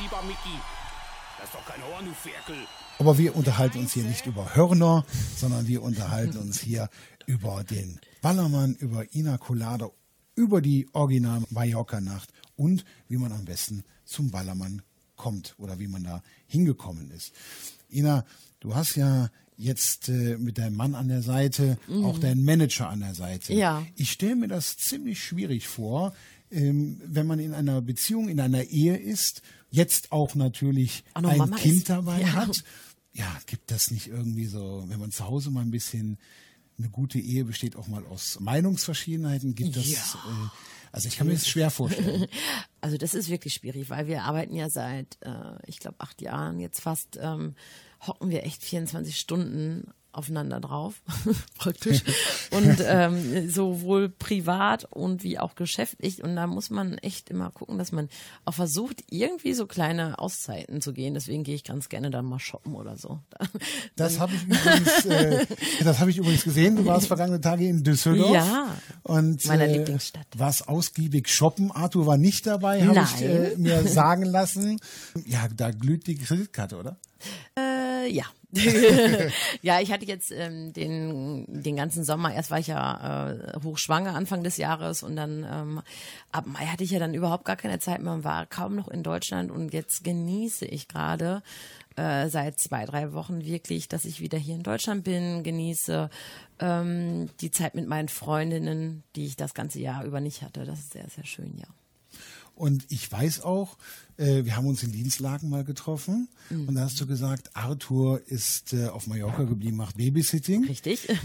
lieber 0.00 0.22
Mickey. 0.22 0.58
Das 1.38 1.46
ist 1.46 1.54
doch 1.54 1.66
kein 1.66 1.82
Horn, 1.82 2.06
du 2.06 2.12
Ferkel. 2.12 2.56
Aber 2.98 3.18
wir 3.18 3.34
unterhalten 3.34 3.78
uns 3.78 3.92
hier 3.92 4.04
nicht 4.04 4.26
über 4.26 4.54
Hörner, 4.54 5.04
sondern 5.36 5.66
wir 5.66 5.82
unterhalten 5.82 6.38
uns 6.38 6.60
hier 6.60 6.88
über 7.26 7.64
den 7.64 7.98
Ballermann, 8.20 8.74
über 8.76 9.04
Ina 9.14 9.38
Colada, 9.38 9.90
über 10.34 10.60
die 10.60 10.88
original 10.92 11.42
Mallorca-Nacht 11.50 12.32
und 12.56 12.84
wie 13.08 13.16
man 13.16 13.32
am 13.32 13.44
besten 13.44 13.84
zum 14.04 14.30
Ballermann 14.30 14.82
kommt 15.16 15.54
oder 15.58 15.78
wie 15.78 15.88
man 15.88 16.04
da 16.04 16.22
hingekommen 16.46 17.10
ist. 17.10 17.32
Ina, 17.90 18.24
du 18.60 18.74
hast 18.74 18.96
ja 18.96 19.28
jetzt 19.56 20.08
äh, 20.08 20.36
mit 20.38 20.58
deinem 20.58 20.76
Mann 20.76 20.94
an 20.94 21.08
der 21.08 21.22
Seite, 21.22 21.78
mhm. 21.86 22.04
auch 22.04 22.18
deinen 22.18 22.44
Manager 22.44 22.88
an 22.88 23.00
der 23.00 23.14
Seite. 23.14 23.52
Ja. 23.52 23.84
Ich 23.96 24.12
stelle 24.12 24.36
mir 24.36 24.48
das 24.48 24.76
ziemlich 24.76 25.22
schwierig 25.22 25.68
vor, 25.68 26.14
ähm, 26.50 27.00
wenn 27.04 27.26
man 27.26 27.38
in 27.38 27.54
einer 27.54 27.80
Beziehung, 27.80 28.28
in 28.28 28.40
einer 28.40 28.64
Ehe 28.64 28.96
ist 28.96 29.42
jetzt 29.72 30.12
auch 30.12 30.36
natürlich 30.36 31.02
auch 31.14 31.24
ein 31.24 31.38
Mama 31.38 31.56
Kind 31.56 31.78
ist, 31.78 31.88
dabei 31.90 32.20
ja. 32.20 32.32
hat. 32.34 32.62
Ja, 33.12 33.36
gibt 33.46 33.70
das 33.70 33.90
nicht 33.90 34.06
irgendwie 34.06 34.46
so, 34.46 34.84
wenn 34.86 35.00
man 35.00 35.10
zu 35.10 35.26
Hause 35.26 35.50
mal 35.50 35.62
ein 35.62 35.70
bisschen 35.70 36.18
eine 36.78 36.88
gute 36.88 37.18
Ehe 37.18 37.44
besteht 37.44 37.76
auch 37.76 37.88
mal 37.88 38.06
aus 38.06 38.38
Meinungsverschiedenheiten, 38.40 39.54
gibt 39.54 39.76
das 39.76 39.90
ja. 39.90 39.98
äh, 39.98 40.48
also 40.92 41.08
ich 41.08 41.16
kann 41.16 41.26
mir 41.26 41.34
das 41.34 41.48
schwer 41.48 41.70
vorstellen. 41.70 42.26
Also 42.84 42.96
das 42.96 43.14
ist 43.14 43.28
wirklich 43.30 43.54
schwierig, 43.54 43.90
weil 43.90 44.08
wir 44.08 44.24
arbeiten 44.24 44.56
ja 44.56 44.68
seit, 44.68 45.16
äh, 45.20 45.54
ich 45.66 45.78
glaube, 45.78 46.00
acht 46.00 46.20
Jahren 46.20 46.58
jetzt 46.58 46.80
fast, 46.80 47.16
ähm, 47.22 47.54
hocken 48.04 48.28
wir 48.28 48.42
echt 48.42 48.60
24 48.60 49.16
Stunden 49.16 49.92
aufeinander 50.12 50.60
drauf, 50.60 51.02
praktisch. 51.58 52.02
Und 52.50 52.78
ähm, 52.84 53.50
sowohl 53.50 54.08
privat 54.08 54.84
und 54.84 55.22
wie 55.22 55.38
auch 55.38 55.54
geschäftlich. 55.54 56.22
Und 56.22 56.36
da 56.36 56.46
muss 56.46 56.70
man 56.70 56.98
echt 56.98 57.30
immer 57.30 57.50
gucken, 57.50 57.78
dass 57.78 57.92
man 57.92 58.08
auch 58.44 58.54
versucht, 58.54 59.02
irgendwie 59.10 59.54
so 59.54 59.66
kleine 59.66 60.18
Auszeiten 60.18 60.80
zu 60.80 60.92
gehen. 60.92 61.14
Deswegen 61.14 61.44
gehe 61.44 61.54
ich 61.54 61.64
ganz 61.64 61.88
gerne 61.88 62.10
dann 62.10 62.26
mal 62.26 62.38
shoppen 62.38 62.74
oder 62.74 62.96
so. 62.96 63.20
Das 63.96 64.18
habe 64.18 64.32
ich 64.34 64.42
übrigens, 64.44 65.04
äh, 65.06 65.46
das 65.84 66.00
habe 66.00 66.10
ich 66.10 66.18
übrigens 66.18 66.44
gesehen. 66.44 66.76
Du 66.76 66.86
warst 66.86 67.06
vergangene 67.06 67.40
Tage 67.40 67.68
in 67.68 67.84
Düsseldorf. 67.84 68.32
Ja, 68.34 68.76
und 69.02 69.44
meiner 69.46 69.64
äh, 69.64 69.78
Lieblingsstadt. 69.78 70.26
Warst 70.36 70.68
ausgiebig 70.68 71.28
shoppen. 71.28 71.70
Arthur 71.70 72.06
war 72.06 72.16
nicht 72.16 72.46
dabei, 72.46 72.84
habe 72.86 73.06
ich 73.16 73.22
äh, 73.22 73.56
mir 73.56 73.86
sagen 73.86 74.24
lassen. 74.24 74.80
Ja, 75.26 75.46
da 75.54 75.70
glüht 75.70 76.06
die 76.06 76.16
Kreditkarte, 76.16 76.76
oder? 76.76 76.96
Äh, 77.56 78.10
ja. 78.10 78.24
ja, 79.62 79.80
ich 79.80 79.90
hatte 79.92 80.04
jetzt 80.04 80.30
ähm, 80.30 80.72
den, 80.74 81.46
den 81.48 81.76
ganzen 81.76 82.04
Sommer, 82.04 82.34
erst 82.34 82.50
war 82.50 82.58
ich 82.58 82.66
ja 82.66 83.30
äh, 83.30 83.60
hochschwanger 83.62 84.14
Anfang 84.14 84.44
des 84.44 84.58
Jahres 84.58 85.02
und 85.02 85.16
dann 85.16 85.46
ähm, 85.50 85.82
ab 86.32 86.44
Mai 86.46 86.66
hatte 86.66 86.84
ich 86.84 86.90
ja 86.90 86.98
dann 86.98 87.14
überhaupt 87.14 87.46
gar 87.46 87.56
keine 87.56 87.78
Zeit 87.78 88.02
mehr 88.02 88.12
und 88.12 88.24
war 88.24 88.44
kaum 88.44 88.74
noch 88.76 88.88
in 88.88 89.02
Deutschland 89.02 89.50
und 89.50 89.72
jetzt 89.72 90.04
genieße 90.04 90.66
ich 90.66 90.86
gerade 90.86 91.42
äh, 91.96 92.28
seit 92.28 92.58
zwei, 92.58 92.84
drei 92.84 93.12
Wochen 93.12 93.44
wirklich, 93.44 93.88
dass 93.88 94.04
ich 94.04 94.20
wieder 94.20 94.38
hier 94.38 94.54
in 94.54 94.62
Deutschland 94.62 95.04
bin, 95.04 95.42
genieße 95.42 96.10
ähm, 96.58 97.30
die 97.40 97.50
Zeit 97.50 97.74
mit 97.74 97.88
meinen 97.88 98.08
Freundinnen, 98.08 99.02
die 99.16 99.26
ich 99.26 99.36
das 99.36 99.54
ganze 99.54 99.80
Jahr 99.80 100.04
über 100.04 100.20
nicht 100.20 100.42
hatte. 100.42 100.64
Das 100.64 100.78
ist 100.78 100.92
sehr, 100.92 101.08
sehr 101.08 101.24
schön, 101.24 101.56
ja. 101.56 101.68
Und 102.54 102.84
ich 102.90 103.10
weiß 103.10 103.42
auch, 103.42 103.78
äh, 104.22 104.44
wir 104.44 104.56
haben 104.56 104.66
uns 104.66 104.82
in 104.82 104.92
Dienstlagen 104.92 105.50
mal 105.50 105.64
getroffen 105.64 106.28
Mhm. 106.50 106.68
und 106.68 106.74
da 106.76 106.82
hast 106.82 107.00
du 107.00 107.06
gesagt, 107.06 107.50
Arthur 107.54 108.20
ist 108.26 108.72
äh, 108.72 108.86
auf 108.88 109.06
Mallorca 109.06 109.42
geblieben, 109.44 109.76
macht 109.76 109.96
Babysitting. 109.96 110.64
Richtig? 110.64 111.08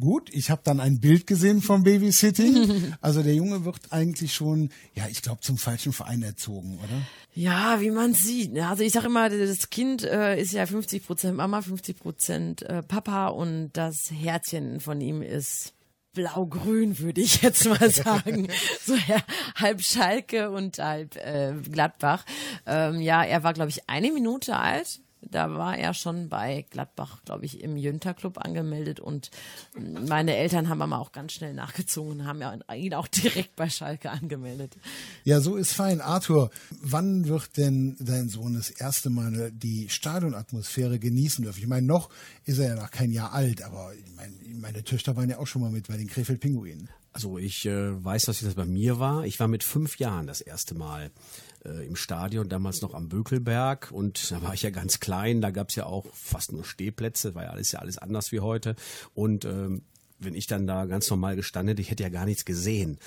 Gut, 0.00 0.30
ich 0.32 0.48
habe 0.50 0.62
dann 0.64 0.80
ein 0.80 1.00
Bild 1.00 1.26
gesehen 1.26 1.60
vom 1.60 1.82
Babysitting. 1.82 2.94
Also 3.02 3.22
der 3.22 3.34
Junge 3.34 3.64
wird 3.66 3.92
eigentlich 3.92 4.32
schon, 4.32 4.70
ja, 4.94 5.06
ich 5.10 5.20
glaube, 5.22 5.40
zum 5.42 5.58
falschen 5.58 5.92
Verein 5.92 6.22
erzogen, 6.22 6.78
oder? 6.78 7.02
Ja, 7.34 7.80
wie 7.80 7.90
man 7.90 8.14
sieht. 8.14 8.52
ne? 8.52 8.68
Also 8.68 8.84
ich 8.84 8.92
sage 8.92 9.06
immer, 9.08 9.28
das 9.28 9.68
Kind 9.70 10.02
äh, 10.04 10.40
ist 10.40 10.52
ja 10.52 10.64
50 10.66 11.04
Prozent 11.04 11.36
Mama, 11.36 11.60
50 11.60 11.98
Prozent 11.98 12.62
äh, 12.62 12.82
Papa 12.82 13.28
und 13.28 13.70
das 13.74 14.10
Herzchen 14.10 14.80
von 14.80 15.00
ihm 15.00 15.20
ist 15.20 15.74
blau-grün, 16.12 16.98
würde 16.98 17.20
ich 17.20 17.42
jetzt 17.42 17.66
mal 17.66 17.90
sagen. 17.90 18.48
so 18.84 18.94
ja, 18.94 19.18
halb 19.56 19.82
Schalke 19.82 20.50
und 20.50 20.78
halb 20.78 21.16
äh, 21.16 21.54
Gladbach. 21.70 22.24
Ähm, 22.66 23.00
ja, 23.00 23.22
er 23.22 23.42
war, 23.42 23.52
glaube 23.52 23.70
ich, 23.70 23.88
eine 23.88 24.12
Minute 24.12 24.56
alt. 24.56 25.00
Da 25.30 25.54
war 25.54 25.78
er 25.78 25.94
schon 25.94 26.28
bei 26.28 26.66
Gladbach, 26.70 27.22
glaube 27.24 27.44
ich, 27.44 27.62
im 27.62 27.76
Jünter 27.76 28.14
Club 28.14 28.38
angemeldet 28.38 29.00
und 29.00 29.30
meine 29.74 30.36
Eltern 30.36 30.68
haben 30.68 30.82
aber 30.82 30.98
auch 30.98 31.12
ganz 31.12 31.32
schnell 31.32 31.54
nachgezogen 31.54 32.20
und 32.20 32.26
haben 32.26 32.40
ja 32.40 32.58
ihn 32.74 32.94
auch 32.94 33.08
direkt 33.08 33.56
bei 33.56 33.70
Schalke 33.70 34.10
angemeldet. 34.10 34.76
Ja, 35.24 35.40
so 35.40 35.56
ist 35.56 35.72
fein. 35.72 36.00
Arthur, 36.00 36.50
wann 36.80 37.28
wird 37.28 37.56
denn 37.56 37.96
dein 38.00 38.28
Sohn 38.28 38.54
das 38.54 38.70
erste 38.70 39.10
Mal 39.10 39.52
die 39.52 39.88
Stadionatmosphäre 39.88 40.98
genießen 40.98 41.44
dürfen? 41.44 41.60
Ich 41.60 41.68
meine, 41.68 41.86
noch 41.86 42.10
ist 42.44 42.58
er 42.58 42.74
ja 42.74 42.74
noch 42.74 42.90
kein 42.90 43.12
Jahr 43.12 43.32
alt, 43.32 43.62
aber 43.62 43.92
ich 43.94 44.14
meine, 44.16 44.32
meine 44.60 44.84
Töchter 44.84 45.16
waren 45.16 45.30
ja 45.30 45.38
auch 45.38 45.46
schon 45.46 45.62
mal 45.62 45.70
mit 45.70 45.88
bei 45.88 45.96
den 45.96 46.08
Krefeld 46.08 46.40
Pinguinen. 46.40 46.88
Also 47.12 47.36
ich 47.36 47.66
äh, 47.66 48.02
weiß, 48.02 48.22
dass 48.22 48.40
das 48.40 48.54
bei 48.54 48.64
mir 48.64 48.98
war. 48.98 49.26
Ich 49.26 49.38
war 49.38 49.48
mit 49.48 49.64
fünf 49.64 49.98
Jahren 49.98 50.26
das 50.26 50.40
erste 50.40 50.74
Mal 50.74 51.10
äh, 51.64 51.86
im 51.86 51.96
Stadion, 51.96 52.48
damals 52.48 52.82
noch 52.82 52.94
am 52.94 53.08
Bökelberg. 53.08 53.90
Und 53.92 54.30
da 54.30 54.42
war 54.42 54.54
ich 54.54 54.62
ja 54.62 54.70
ganz 54.70 55.00
klein, 55.00 55.40
da 55.40 55.50
gab 55.50 55.70
es 55.70 55.76
ja 55.76 55.86
auch 55.86 56.06
fast 56.12 56.52
nur 56.52 56.64
Stehplätze, 56.64 57.34
war 57.34 57.44
ja 57.44 57.50
alles 57.50 57.72
ja 57.72 57.80
alles 57.80 57.98
anders 57.98 58.32
wie 58.32 58.40
heute. 58.40 58.74
Und 59.14 59.44
ähm, 59.44 59.82
wenn 60.24 60.34
ich 60.34 60.46
dann 60.46 60.66
da 60.66 60.86
ganz 60.86 61.08
normal 61.10 61.36
gestanden 61.36 61.70
hätte, 61.70 61.82
ich 61.82 61.90
hätte 61.90 62.02
ja 62.02 62.08
gar 62.08 62.24
nichts 62.24 62.44
gesehen, 62.44 62.98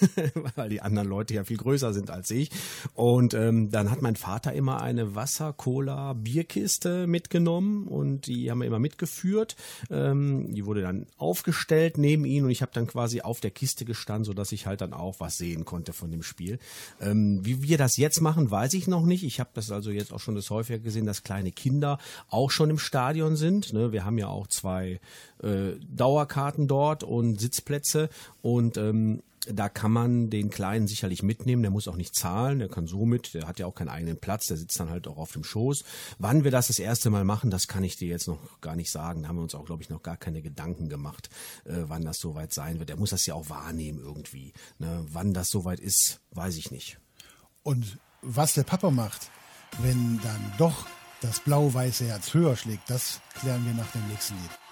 weil 0.56 0.68
die 0.68 0.80
anderen 0.80 1.08
Leute 1.08 1.34
ja 1.34 1.44
viel 1.44 1.56
größer 1.56 1.92
sind 1.92 2.10
als 2.10 2.30
ich. 2.30 2.50
Und 2.94 3.34
ähm, 3.34 3.70
dann 3.70 3.90
hat 3.90 4.02
mein 4.02 4.16
Vater 4.16 4.52
immer 4.52 4.80
eine 4.82 5.14
Wasser, 5.14 5.52
Cola, 5.52 6.12
Bierkiste 6.12 7.06
mitgenommen 7.06 7.86
und 7.86 8.26
die 8.26 8.50
haben 8.50 8.60
wir 8.60 8.66
immer 8.66 8.78
mitgeführt. 8.78 9.56
Ähm, 9.90 10.54
die 10.54 10.66
wurde 10.66 10.82
dann 10.82 11.06
aufgestellt 11.16 11.98
neben 11.98 12.24
ihn 12.24 12.44
und 12.44 12.50
ich 12.50 12.62
habe 12.62 12.72
dann 12.74 12.86
quasi 12.86 13.20
auf 13.20 13.40
der 13.40 13.50
Kiste 13.50 13.84
gestanden, 13.84 14.24
sodass 14.24 14.52
ich 14.52 14.66
halt 14.66 14.80
dann 14.80 14.92
auch 14.92 15.20
was 15.20 15.38
sehen 15.38 15.64
konnte 15.64 15.92
von 15.92 16.10
dem 16.10 16.22
Spiel. 16.22 16.58
Ähm, 17.00 17.44
wie 17.44 17.62
wir 17.62 17.78
das 17.78 17.96
jetzt 17.96 18.20
machen, 18.20 18.50
weiß 18.50 18.74
ich 18.74 18.86
noch 18.86 19.04
nicht. 19.04 19.24
Ich 19.24 19.40
habe 19.40 19.50
das 19.54 19.70
also 19.70 19.90
jetzt 19.90 20.12
auch 20.12 20.20
schon 20.20 20.34
das 20.34 20.50
häufiger 20.50 20.78
gesehen, 20.78 21.06
dass 21.06 21.22
kleine 21.22 21.52
Kinder 21.52 21.98
auch 22.28 22.50
schon 22.50 22.70
im 22.70 22.78
Stadion 22.78 23.36
sind. 23.36 23.72
Ne? 23.72 23.92
Wir 23.92 24.04
haben 24.04 24.18
ja 24.18 24.28
auch 24.28 24.46
zwei 24.46 25.00
äh, 25.42 25.76
Dauerkarten 25.88 26.57
dort 26.66 27.04
und 27.04 27.40
Sitzplätze 27.40 28.08
und 28.42 28.76
ähm, 28.76 29.22
da 29.50 29.68
kann 29.68 29.92
man 29.92 30.30
den 30.30 30.50
Kleinen 30.50 30.86
sicherlich 30.88 31.22
mitnehmen, 31.22 31.62
der 31.62 31.70
muss 31.70 31.88
auch 31.88 31.96
nicht 31.96 32.14
zahlen, 32.14 32.58
der 32.58 32.68
kann 32.68 32.86
so 32.86 33.06
mit, 33.06 33.34
der 33.34 33.46
hat 33.46 33.58
ja 33.58 33.66
auch 33.66 33.74
keinen 33.74 33.88
eigenen 33.88 34.18
Platz, 34.18 34.46
der 34.46 34.56
sitzt 34.56 34.78
dann 34.78 34.90
halt 34.90 35.06
auch 35.06 35.16
auf 35.16 35.32
dem 35.32 35.44
Schoß. 35.44 35.84
Wann 36.18 36.44
wir 36.44 36.50
das 36.50 36.68
das 36.68 36.78
erste 36.78 37.10
Mal 37.10 37.24
machen, 37.24 37.50
das 37.50 37.68
kann 37.68 37.84
ich 37.84 37.96
dir 37.96 38.08
jetzt 38.08 38.28
noch 38.28 38.60
gar 38.60 38.76
nicht 38.76 38.90
sagen. 38.90 39.22
Da 39.22 39.28
haben 39.28 39.36
wir 39.36 39.42
uns 39.42 39.54
auch, 39.54 39.64
glaube 39.64 39.82
ich, 39.82 39.88
noch 39.88 40.02
gar 40.02 40.16
keine 40.16 40.42
Gedanken 40.42 40.88
gemacht, 40.88 41.30
äh, 41.64 41.84
wann 41.86 42.04
das 42.04 42.18
soweit 42.18 42.52
sein 42.52 42.78
wird. 42.78 42.88
Der 42.88 42.96
muss 42.96 43.10
das 43.10 43.26
ja 43.26 43.34
auch 43.34 43.48
wahrnehmen 43.48 44.00
irgendwie. 44.00 44.52
Ne? 44.78 45.06
Wann 45.10 45.32
das 45.32 45.50
soweit 45.50 45.80
ist, 45.80 46.20
weiß 46.32 46.56
ich 46.56 46.70
nicht. 46.70 46.98
Und 47.62 47.98
was 48.22 48.54
der 48.54 48.64
Papa 48.64 48.90
macht, 48.90 49.30
wenn 49.80 50.20
dann 50.22 50.52
doch 50.58 50.86
das 51.20 51.40
blau-weiße 51.40 52.06
Herz 52.06 52.34
höher 52.34 52.56
schlägt, 52.56 52.88
das 52.90 53.20
klären 53.34 53.64
wir 53.66 53.74
nach 53.74 53.90
dem 53.92 54.06
nächsten 54.08 54.34
Lied. 54.34 54.67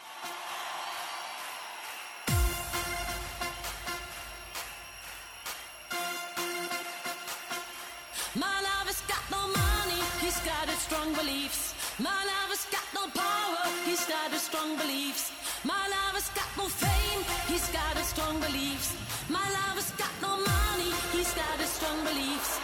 Beliefs. 14.76 15.32
My 15.64 15.82
lover's 15.88 16.28
got 16.30 16.48
no 16.56 16.68
fame, 16.68 17.22
he's 17.48 17.68
got 17.68 17.96
his 17.96 18.06
strong 18.06 18.40
beliefs. 18.40 18.94
My 19.28 19.46
lover's 19.58 19.90
got 19.92 20.12
no 20.22 20.36
money, 20.36 20.92
he's 21.12 21.32
got 21.34 21.56
his 21.58 21.70
strong 21.70 21.98
beliefs. 22.04 22.60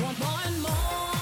Want 0.00 0.18
more 0.18 0.40
and 0.46 0.62
more, 0.62 1.13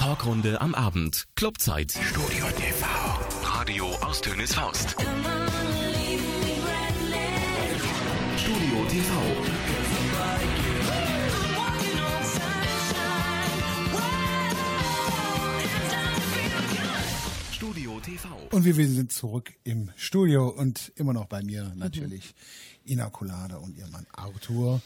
Talkrunde 0.00 0.62
am 0.62 0.74
Abend. 0.74 1.26
Clubzeit. 1.36 1.92
Studio 1.92 2.46
TV. 2.56 2.86
Radio 3.42 3.84
aus 4.00 4.22
Tönes 4.22 4.54
Faust. 4.54 4.96
Studio 8.38 8.86
TV. 8.88 9.12
Studio 17.52 18.00
TV. 18.00 18.28
Und 18.52 18.64
wir 18.64 18.88
sind 18.88 19.12
zurück 19.12 19.52
im 19.64 19.90
Studio 19.96 20.48
und 20.48 20.92
immer 20.96 21.12
noch 21.12 21.26
bei 21.26 21.42
mir 21.42 21.74
natürlich 21.76 22.34
Ina 22.86 23.10
Colada 23.10 23.58
und 23.58 23.76
ihr 23.76 23.86
Mann 23.88 24.06
Arthur. 24.12 24.80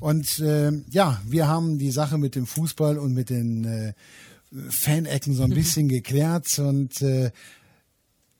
Und 0.00 0.38
äh, 0.40 0.70
ja, 0.90 1.18
wir 1.26 1.48
haben 1.48 1.78
die 1.78 1.90
Sache 1.90 2.18
mit 2.18 2.34
dem 2.34 2.44
Fußball 2.44 2.98
und 2.98 3.14
mit 3.14 3.30
den 3.30 3.64
äh, 3.64 3.94
Fanecken 4.68 5.34
so 5.34 5.44
ein 5.44 5.50
bisschen 5.50 5.88
geklärt. 5.88 6.58
Und 6.58 7.00
äh, 7.02 7.30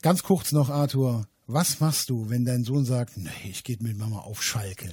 ganz 0.03 0.23
kurz 0.23 0.53
noch, 0.53 0.71
Arthur, 0.71 1.27
was 1.47 1.81
machst 1.81 2.11
du, 2.11 2.31
wenn 2.31 2.45
dein 2.45 2.65
Sohn 2.65 2.85
sagt, 2.85 3.17
nee, 3.17 3.31
ich 3.51 3.65
gehe 3.65 3.77
mit 3.81 3.97
Mama 3.97 4.19
auf 4.19 4.43
Schalke? 4.43 4.93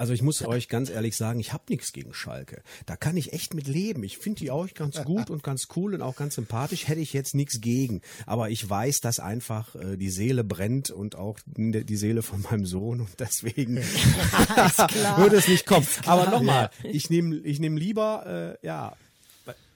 Also 0.00 0.14
ich 0.14 0.22
muss 0.22 0.42
euch 0.42 0.68
ganz 0.68 0.88
ehrlich 0.88 1.14
sagen, 1.14 1.40
ich 1.40 1.52
habe 1.52 1.64
nichts 1.68 1.92
gegen 1.92 2.14
Schalke. 2.14 2.62
Da 2.86 2.96
kann 2.96 3.18
ich 3.18 3.34
echt 3.34 3.52
mit 3.52 3.68
leben. 3.68 4.02
Ich 4.02 4.16
finde 4.16 4.38
die 4.38 4.50
auch 4.50 4.66
ganz 4.72 5.02
gut 5.04 5.28
und 5.28 5.42
ganz 5.42 5.68
cool 5.76 5.94
und 5.94 6.00
auch 6.00 6.16
ganz 6.16 6.36
sympathisch. 6.36 6.88
Hätte 6.88 7.02
ich 7.02 7.12
jetzt 7.12 7.34
nichts 7.34 7.60
gegen. 7.60 8.00
Aber 8.24 8.48
ich 8.48 8.68
weiß, 8.68 9.00
dass 9.00 9.20
einfach 9.20 9.74
äh, 9.74 9.98
die 9.98 10.08
Seele 10.08 10.42
brennt 10.42 10.88
und 10.88 11.16
auch 11.16 11.38
die 11.46 11.96
Seele 11.96 12.22
von 12.22 12.40
meinem 12.40 12.64
Sohn 12.64 13.02
und 13.02 13.10
deswegen 13.18 13.76
würde 15.18 15.36
es 15.36 15.48
nicht 15.48 15.66
kommen. 15.66 15.86
Aber 16.06 16.30
nochmal, 16.30 16.70
ich 16.82 17.10
nehme 17.10 17.36
ich 17.36 17.60
nehm 17.60 17.76
lieber, 17.76 18.56
äh, 18.62 18.66
ja, 18.66 18.96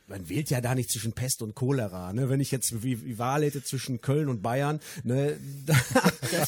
man 0.06 0.28
wählt 0.28 0.50
ja 0.50 0.60
da 0.60 0.74
nicht 0.74 0.90
zwischen 0.90 1.12
Pest 1.12 1.40
und 1.40 1.54
Cholera. 1.54 2.12
Ne? 2.12 2.28
Wenn 2.28 2.40
ich 2.40 2.50
jetzt 2.50 2.82
wie, 2.82 3.04
wie 3.04 3.18
Wahl 3.18 3.42
hätte 3.42 3.62
zwischen 3.62 4.00
Köln 4.00 4.28
und 4.28 4.42
Bayern, 4.42 4.80
ne, 5.02 5.38
da, 5.66 5.76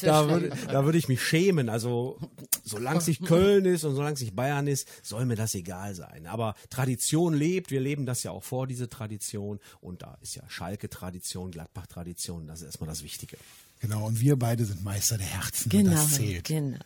da 0.01 0.29
würde 0.29 0.51
da 0.67 0.85
würde 0.85 0.97
ich 0.97 1.07
mich 1.07 1.23
schämen. 1.23 1.69
Also 1.69 2.19
solange 2.63 2.99
es 2.99 3.07
nicht 3.07 3.25
Köln 3.25 3.65
ist 3.65 3.83
und 3.83 3.95
solange 3.95 4.13
es 4.13 4.21
nicht 4.21 4.35
Bayern 4.35 4.67
ist, 4.67 4.87
soll 5.03 5.25
mir 5.25 5.35
das 5.35 5.55
egal 5.55 5.95
sein. 5.95 6.27
Aber 6.27 6.55
Tradition 6.69 7.33
lebt, 7.33 7.71
wir 7.71 7.81
leben 7.81 8.05
das 8.05 8.23
ja 8.23 8.31
auch 8.31 8.43
vor, 8.43 8.67
diese 8.67 8.89
Tradition. 8.89 9.59
Und 9.81 10.03
da 10.03 10.17
ist 10.21 10.35
ja 10.35 10.43
Schalke 10.47 10.89
Tradition, 10.89 11.51
Gladbach 11.51 11.87
Tradition, 11.87 12.47
das 12.47 12.59
ist 12.61 12.67
erstmal 12.67 12.89
das 12.89 13.03
Wichtige. 13.03 13.37
Genau, 13.79 14.05
und 14.05 14.19
wir 14.19 14.37
beide 14.37 14.65
sind 14.65 14.83
Meister 14.83 15.17
der 15.17 15.27
Herzen. 15.27 15.69
Genau, 15.69 15.91
Das 15.91 16.15
zählt. 16.15 16.43
genau. 16.45 16.79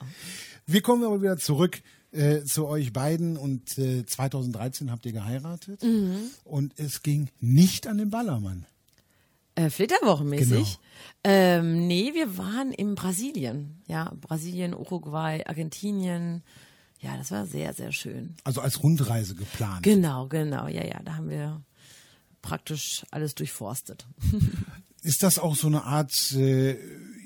Wir 0.68 0.82
kommen 0.82 1.04
aber 1.04 1.22
wieder 1.22 1.38
zurück 1.38 1.82
äh, 2.12 2.43
zu 2.43 2.67
euch 2.67 2.93
beiden 2.93 3.38
und 3.38 3.78
äh, 3.78 4.06
2013 4.06 4.91
habt 4.91 5.06
ihr 5.06 5.13
geheiratet 5.13 5.82
und 6.43 6.74
es 6.78 7.04
ging 7.04 7.30
nicht 7.39 7.88
an 7.88 7.97
den 7.97 8.10
Ballermann. 8.10 8.65
Äh, 9.56 9.69
Flitterwochenmäßig? 9.69 10.50
Genau. 10.50 10.78
Ähm, 11.24 11.88
nee, 11.88 12.13
wir 12.13 12.38
waren 12.38 12.71
in 12.71 12.95
Brasilien. 12.95 13.82
Ja, 13.88 14.13
Brasilien, 14.21 14.74
Uruguay, 14.74 15.43
Argentinien. 15.45 16.43
Ja, 17.00 17.17
das 17.17 17.32
war 17.32 17.45
sehr, 17.45 17.74
sehr 17.74 17.91
schön. 17.91 18.36
Also 18.43 18.62
als 18.62 18.82
Rundreise 18.82 19.36
geplant. 19.36 19.84
Genau, 19.84 20.28
genau. 20.28 20.67
Ja, 20.67 20.86
ja, 20.86 21.02
da 21.04 21.15
haben 21.15 21.30
wir 21.30 21.62
praktisch 22.41 23.04
alles 23.12 23.36
durchforstet. 23.36 24.08
Ist 25.02 25.24
das 25.24 25.39
auch 25.39 25.56
so 25.56 25.67
eine 25.67 25.84
Art, 25.84 26.13
äh, 26.34 26.78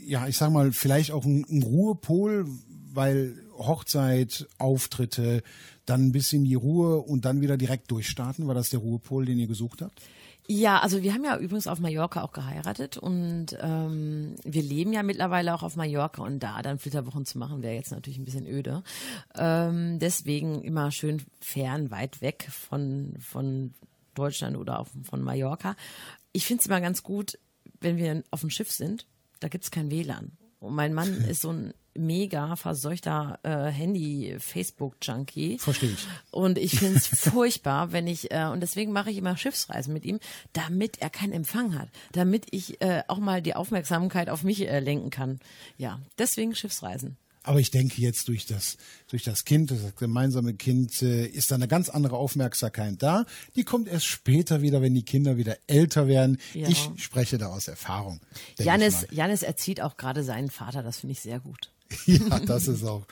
ja, 0.06 0.28
ich 0.28 0.38
sag 0.38 0.52
mal, 0.52 0.72
vielleicht 0.72 1.12
auch 1.12 1.26
ein, 1.26 1.46
ein 1.50 1.62
Ruhepol, 1.62 2.48
weil 2.94 3.45
Hochzeit, 3.58 4.48
Auftritte, 4.58 5.44
dann 5.86 6.08
ein 6.08 6.12
bisschen 6.12 6.44
die 6.44 6.56
Ruhe 6.56 6.98
und 6.98 7.26
dann 7.26 7.42
wieder 7.42 7.58
direkt 7.58 7.92
durchstarten? 7.92 8.48
War 8.48 8.56
das 8.56 8.70
der 8.70 8.80
Ruhepol, 8.80 9.26
den 9.26 9.40
ihr 9.40 9.48
gesucht 9.48 9.82
habt? 9.82 10.02
Ja, 10.48 10.80
also 10.80 11.02
wir 11.02 11.14
haben 11.14 11.24
ja 11.24 11.38
übrigens 11.38 11.66
auf 11.66 11.80
Mallorca 11.80 12.22
auch 12.22 12.32
geheiratet 12.32 12.98
und 12.98 13.58
ähm, 13.60 14.36
wir 14.44 14.62
leben 14.62 14.94
ja 14.94 15.02
mittlerweile 15.02 15.56
auch 15.56 15.64
auf 15.64 15.76
Mallorca 15.76 16.22
und 16.22 16.40
da 16.40 16.62
dann 16.62 16.78
Flitterwochen 16.78 17.26
zu 17.26 17.40
machen, 17.40 17.64
wäre 17.64 17.74
jetzt 17.74 17.92
natürlich 17.92 18.20
ein 18.20 18.26
bisschen 18.26 18.46
öde. 18.46 18.84
Ähm, 19.34 19.98
deswegen 19.98 20.62
immer 20.62 20.92
schön 20.92 21.24
fern, 21.42 21.90
weit 21.90 22.22
weg 22.22 22.48
von, 22.52 23.16
von 23.20 23.74
Deutschland 24.14 24.56
oder 24.56 24.80
auch 24.80 24.88
von 25.04 25.24
Mallorca. 25.24 25.76
Ich 26.32 26.46
finde 26.46 26.62
es 26.62 26.68
immer 26.68 26.82
ganz 26.82 27.02
gut, 27.02 27.40
wenn 27.82 27.98
wir 27.98 28.24
auf 28.30 28.42
dem 28.42 28.52
Schiff 28.52 28.72
sind, 28.72 29.08
da 29.40 29.48
gibt's 29.48 29.72
kein 29.72 29.90
WLAN. 29.90 30.32
Und 30.60 30.76
mein 30.76 30.94
Mann 30.94 31.10
ist 31.28 31.42
so 31.42 31.50
ein 31.50 31.74
mega 31.98 32.56
verseuchter 32.56 33.40
äh, 33.44 33.72
Handy-Facebook-Junkie. 33.72 35.60
Verstehe 35.60 35.92
ich. 35.92 36.08
Und 36.32 36.58
ich 36.58 36.80
finde 36.80 36.98
es 36.98 37.08
furchtbar, 37.32 37.92
wenn 37.92 38.08
ich, 38.08 38.32
äh, 38.32 38.46
und 38.46 38.62
deswegen 38.62 38.92
mache 38.92 39.12
ich 39.12 39.18
immer 39.18 39.38
Schiffsreisen 39.38 39.94
mit 39.94 40.06
ihm, 40.06 40.20
damit 40.54 41.02
er 41.02 41.10
keinen 41.10 41.34
Empfang 41.34 41.78
hat, 41.78 41.90
damit 42.12 42.48
ich 42.52 42.82
äh, 42.82 43.04
auch 43.08 43.20
mal 43.20 43.42
die 43.42 43.56
Aufmerksamkeit 43.56 44.30
auf 44.30 44.44
mich 44.44 44.68
äh, 44.68 44.80
lenken 44.80 45.10
kann. 45.10 45.40
Ja, 45.78 46.00
deswegen 46.18 46.56
Schiffsreisen. 46.56 47.18
Aber 47.46 47.60
ich 47.60 47.70
denke 47.70 48.02
jetzt 48.02 48.28
durch 48.28 48.48
das, 48.48 48.78
durch 49.08 49.24
das 49.24 49.46
Kind, 49.46 49.70
das 49.70 49.96
gemeinsame 49.96 50.56
Kind, 50.56 51.02
äh, 51.04 51.28
ist 51.28 51.52
da 51.52 51.56
eine 51.56 51.68
ganz 51.68 51.90
andere 51.90 52.18
Aufmerksamkeit 52.18 52.96
da. 52.98 53.26
Die 53.56 53.64
kommt 53.64 53.88
erst 53.88 54.08
später 54.08 54.62
wieder, 54.62 54.82
wenn 54.82 54.96
die 54.96 55.04
Kinder 55.04 55.38
wieder 55.38 55.58
älter 55.68 56.08
werden. 56.08 56.40
Ja. 56.54 56.68
Ich 56.68 56.90
spreche 56.98 57.38
da 57.38 57.48
aus 57.48 57.68
Erfahrung. 57.68 58.20
Janis. 58.58 59.06
Janis 59.12 59.44
erzieht 59.44 59.80
auch 59.82 59.96
gerade 59.96 60.24
seinen 60.24 60.50
Vater, 60.50 60.82
das 60.82 61.00
finde 61.00 61.12
ich 61.12 61.22
sehr 61.22 61.40
gut. 61.40 61.72
Ja, 62.06 62.40
das 62.40 62.68
ist 62.68 62.84
auch. 62.84 63.06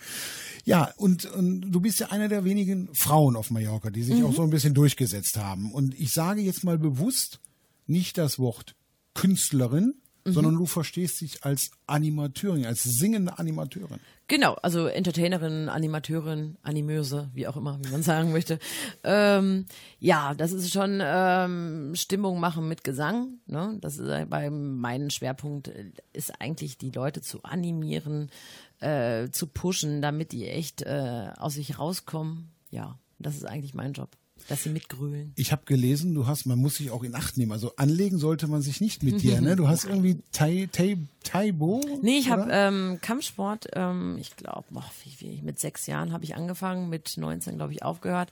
Ja, 0.66 0.92
und, 0.98 1.26
und 1.26 1.62
du 1.62 1.82
bist 1.82 2.00
ja 2.00 2.08
einer 2.08 2.30
der 2.30 2.46
wenigen 2.46 2.90
Frauen 2.94 3.36
auf 3.36 3.52
Mallorca, 3.52 3.90
die 3.90 4.04
sich 4.04 4.24
auch 4.24 4.34
so 4.34 4.44
ein 4.44 4.50
bisschen 4.50 4.74
durchgesetzt 4.74 5.38
haben. 5.38 5.72
Und 5.74 6.00
ich 6.00 6.14
sage 6.14 6.42
jetzt 6.42 6.64
mal 6.64 6.78
bewusst 6.78 7.40
nicht 7.86 8.18
das 8.18 8.40
Wort 8.40 8.76
Künstlerin, 9.14 9.96
sondern 10.26 10.56
du 10.56 10.66
verstehst 10.66 11.20
dich 11.22 11.44
als 11.44 11.72
Animateurin, 11.86 12.66
als 12.66 12.84
singende 12.84 13.38
Animateurin. 13.40 14.00
Genau, 14.28 14.54
also 14.62 14.88
Entertainerin, 14.88 15.68
Animateurin, 15.68 16.58
Animöse, 16.64 17.30
wie 17.34 17.46
auch 17.46 17.58
immer, 17.58 17.78
wie 17.84 17.92
man 17.92 18.04
sagen 18.04 18.32
möchte. 18.32 18.58
Ähm, 19.04 19.66
ja, 20.00 20.34
das 20.34 20.54
ist 20.54 20.72
schon 20.72 21.02
ähm, 21.04 21.92
Stimmung 21.96 22.40
machen 22.40 22.68
mit 22.70 22.86
Gesang. 22.86 23.40
Ne? 23.48 23.78
Das 23.82 23.98
ist 23.98 24.30
bei 24.30 24.50
meinem 24.50 25.10
Schwerpunkt 25.10 25.68
äh, 25.68 25.92
ist 26.14 26.40
eigentlich 26.40 26.78
die 26.78 26.92
Leute 26.92 27.22
zu 27.22 27.44
animieren, 27.44 28.32
äh, 28.80 29.30
zu 29.30 29.48
pushen, 29.48 30.02
damit 30.02 30.32
die 30.32 30.48
echt 30.48 30.84
äh, 30.84 31.32
aus 31.38 31.56
sich 31.56 31.78
rauskommen. 31.78 32.52
Ja, 32.72 32.98
das 33.20 33.36
ist 33.36 33.46
eigentlich 33.46 33.74
mein 33.74 33.94
Job, 33.94 34.10
dass 34.48 34.64
sie 34.64 34.70
mitgrölen. 34.70 35.34
Ich 35.36 35.52
habe 35.52 35.64
gelesen, 35.66 36.14
du 36.14 36.28
hast, 36.28 36.46
man 36.46 36.60
muss 36.60 36.76
sich 36.76 36.92
auch 36.92 37.04
in 37.04 37.16
Acht 37.16 37.38
nehmen. 37.38 37.52
Also 37.52 37.76
anlegen 37.76 38.18
sollte 38.18 38.48
man 38.48 38.62
sich 38.62 38.82
nicht 38.82 39.04
mit 39.04 39.22
dir, 39.22 39.42
ne? 39.42 39.56
Du 39.56 39.68
hast 39.68 39.86
irgendwie 39.86 40.22
Tai, 40.32 40.68
Tai, 40.72 40.98
Taibo? 41.24 41.82
Nee, 42.02 42.18
ich 42.18 42.30
habe 42.30 42.50
ähm, 42.52 43.00
Kampfsport, 43.02 43.68
ähm, 43.74 44.18
ich 44.20 44.36
glaube, 44.36 44.66
wie, 45.04 45.20
wie, 45.20 45.42
mit 45.42 45.60
sechs 45.60 45.88
Jahren 45.88 46.12
habe 46.12 46.24
ich 46.24 46.36
angefangen, 46.36 46.90
mit 46.90 47.18
19 47.18 47.58
glaube 47.58 47.74
ich 47.74 47.84
aufgehört. 47.84 48.30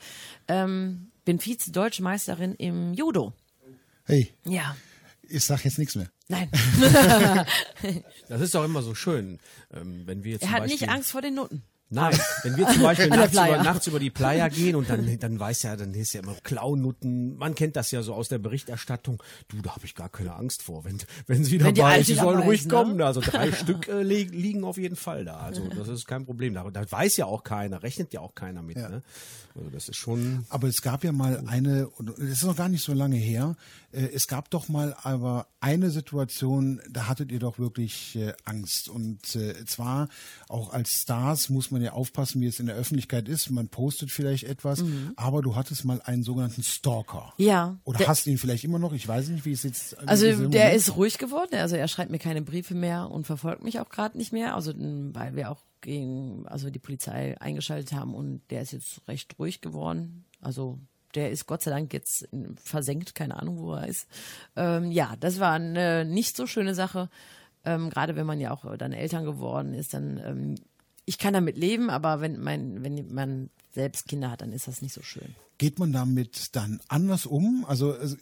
Ähm, 0.48 1.08
bin 1.26 1.40
Vize-Deutsche 1.40 2.04
Meisterin 2.04 2.56
im 2.56 2.94
Judo. 2.94 3.34
Hey, 4.06 4.34
Ja, 4.44 4.76
ich 5.32 5.46
sag 5.46 5.64
jetzt 5.64 5.80
nichts 5.80 5.96
mehr. 5.96 6.10
nein. 6.28 6.50
Das 8.28 8.42
ist 8.42 8.56
doch 8.56 8.64
immer 8.64 8.82
so 8.82 8.96
schön, 8.96 9.40
ähm, 9.74 10.04
wenn 10.06 10.24
wir 10.24 10.34
jetzt 10.34 10.44
er 10.44 10.52
hat 10.52 10.60
Beispiel, 10.60 10.80
nicht 10.80 10.90
Angst 10.90 11.12
vor 11.12 11.22
den 11.22 11.36
Noten. 11.36 11.64
Nein, 11.94 12.18
wenn 12.44 12.56
wir 12.56 12.68
zum 12.70 12.84
Beispiel 12.84 13.08
nachts 13.10 13.34
über, 13.34 13.64
nachts 13.64 13.88
über 13.88 14.00
die 14.00 14.10
Playa 14.10 14.48
gehen 14.48 14.76
und 14.78 14.90
dann, 14.90 15.20
dann 15.20 15.38
weiß 15.38 15.64
ja, 15.64 15.76
dann 15.76 15.94
ist 15.94 16.14
ja 16.14 16.22
immer 16.22 16.36
Klaunutten. 16.42 17.36
Man 17.36 17.54
kennt 17.54 17.76
das 17.76 17.92
ja 17.92 18.02
so 18.02 18.14
aus 18.14 18.30
der 18.30 18.40
Berichterstattung. 18.40 19.22
Du, 19.50 19.62
da 19.62 19.76
habe 19.76 19.86
ich 19.86 19.94
gar 19.94 20.08
keine 20.08 20.34
Angst 20.36 20.64
vor. 20.64 20.86
Wenn, 20.86 21.00
wenn 21.28 21.44
sie 21.44 21.60
Wenn 21.60 21.74
die 21.74 21.82
dabei 21.82 22.00
ist, 22.00 22.08
sie 22.08 22.16
sollen 22.16 22.40
ruhig 22.40 22.62
ist, 22.62 22.68
ne? 22.68 22.74
kommen. 22.74 23.02
Also 23.02 23.20
drei 23.20 23.52
Stück 23.52 23.90
äh, 23.90 24.04
li 24.04 24.24
liegen 24.24 24.64
auf 24.64 24.78
jeden 24.78 24.96
Fall 24.96 25.26
da. 25.26 25.42
Also 25.42 25.68
das 25.68 25.90
ist 25.90 26.08
kein 26.08 26.26
Problem. 26.26 26.54
Da, 26.54 26.70
da 26.72 26.90
weiß 26.90 27.18
ja 27.18 27.26
auch 27.26 27.44
keiner, 27.44 27.84
rechnet 27.84 28.14
ja 28.14 28.22
auch 28.22 28.36
keiner 28.36 28.62
mit. 28.62 28.78
Ne? 28.78 29.04
Also 29.56 29.70
das 29.70 29.90
ist 29.90 29.98
schon. 29.98 30.46
Aber 30.50 30.68
es 30.68 30.82
gab 30.82 31.04
ja 31.04 31.12
mal 31.12 31.44
eine, 31.46 31.90
und 31.90 32.10
es 32.20 32.38
ist 32.38 32.44
noch 32.44 32.56
gar 32.56 32.70
nicht 32.70 32.84
so 32.84 32.94
lange 32.94 33.18
her, 33.18 33.56
äh, 33.92 34.08
es 34.14 34.28
gab 34.28 34.50
doch 34.50 34.70
mal 34.70 34.96
aber 35.04 35.48
eine 35.60 35.92
Situation, 35.92 36.82
da 36.90 37.08
hattet 37.08 37.32
ihr 37.32 37.40
doch 37.40 37.60
wirklich 37.60 38.16
äh, 38.16 38.34
Angst. 38.46 38.90
Und 38.90 39.36
äh, 39.36 39.66
zwar 39.66 40.10
auch 40.48 40.72
als 40.74 40.92
Stars 40.92 41.50
muss 41.50 41.72
man 41.72 41.81
ja 41.82 41.94
aufpassen, 41.94 42.42
wie 42.42 42.48
es 42.48 42.60
in 42.60 42.66
der 42.68 42.76
Öffentlichkeit 42.76 43.28
ist. 43.28 43.50
Man 43.50 43.68
postet 43.70 44.12
vielleicht 44.12 44.44
etwas, 44.46 44.84
aber 45.16 45.42
du 45.42 45.56
hattest 45.56 45.86
mal 45.86 46.02
einen 46.02 46.24
sogenannten 46.24 46.64
Stalker. 46.64 47.34
Mhm. 47.38 47.46
Ja. 47.46 47.80
Oder 47.84 48.00
Der- 48.00 48.08
hast 48.08 48.28
ihn 48.28 48.38
vielleicht 48.38 48.64
immer 48.64 48.80
noch? 48.80 48.94
Ich 48.94 49.08
weiß 49.08 49.28
nicht, 49.30 49.46
wie 49.46 49.52
es 49.52 49.64
jetzt. 49.64 49.98
Also 50.08 50.26
der 50.26 50.38
Moment- 50.38 50.76
ist 50.76 50.96
ruhig 50.96 51.18
geworden, 51.18 51.56
also 51.56 51.76
er 51.76 51.88
schreibt 51.88 52.12
mir 52.12 52.20
keine 52.20 52.42
Briefe 52.42 52.76
mehr 52.76 53.10
und 53.12 53.26
verfolgt 53.26 53.64
mich 53.64 53.80
auch 53.80 53.90
gerade 53.90 54.18
nicht 54.18 54.32
mehr, 54.34 54.56
also 54.56 54.74
weil 54.78 55.36
wir 55.36 55.52
auch 55.52 55.64
gegen, 55.82 56.46
also 56.48 56.70
die 56.70 56.80
Polizei 56.80 57.36
eingeschaltet 57.42 57.92
haben 57.94 58.14
und 58.14 58.42
der 58.52 58.62
ist 58.62 58.72
jetzt 58.72 59.02
recht 59.08 59.38
ruhig 59.40 59.62
geworden. 59.62 60.26
Also 60.40 60.80
der 61.16 61.32
ist 61.32 61.46
Gott 61.48 61.62
sei 61.64 61.72
Dank 61.72 61.92
jetzt 61.94 62.30
versenkt, 62.64 63.16
keine 63.16 63.38
Ahnung, 63.40 63.58
wo 63.60 63.74
er 63.74 63.88
ist. 63.88 64.08
Ähm, 64.56 64.92
ja, 64.92 65.16
das 65.20 65.40
war 65.40 65.54
eine 65.54 66.06
nicht 66.06 66.38
so 66.38 66.46
schöne 66.48 66.74
Sache, 66.76 67.10
ähm, 67.66 67.90
gerade 67.90 68.16
wenn 68.16 68.26
man 68.26 68.40
ja 68.40 68.52
auch 68.52 68.78
dann 68.78 68.94
Eltern 68.94 69.26
geworden 69.26 69.74
ist, 69.74 69.94
dann 69.94 70.18
ähm, 70.24 70.56
ich 71.12 71.18
kann 71.18 71.34
damit 71.34 71.58
leben, 71.58 71.90
aber 71.90 72.22
wenn 72.22 72.40
mein, 72.40 72.86
wenn 72.86 73.14
man 73.14 73.50
selbst 73.74 74.08
Kinder 74.08 74.32
hat, 74.32 74.40
dann 74.40 74.54
ist 74.54 74.70
das 74.70 74.82
nicht 74.82 74.94
so 74.94 75.02
schön. 75.02 75.36
Geht 75.58 75.78
man 75.78 75.92
damit 75.92 76.56
dann 76.56 76.80
anders 76.88 77.26
um? 77.26 77.66
Also 77.68 77.94
äh, 77.94 78.16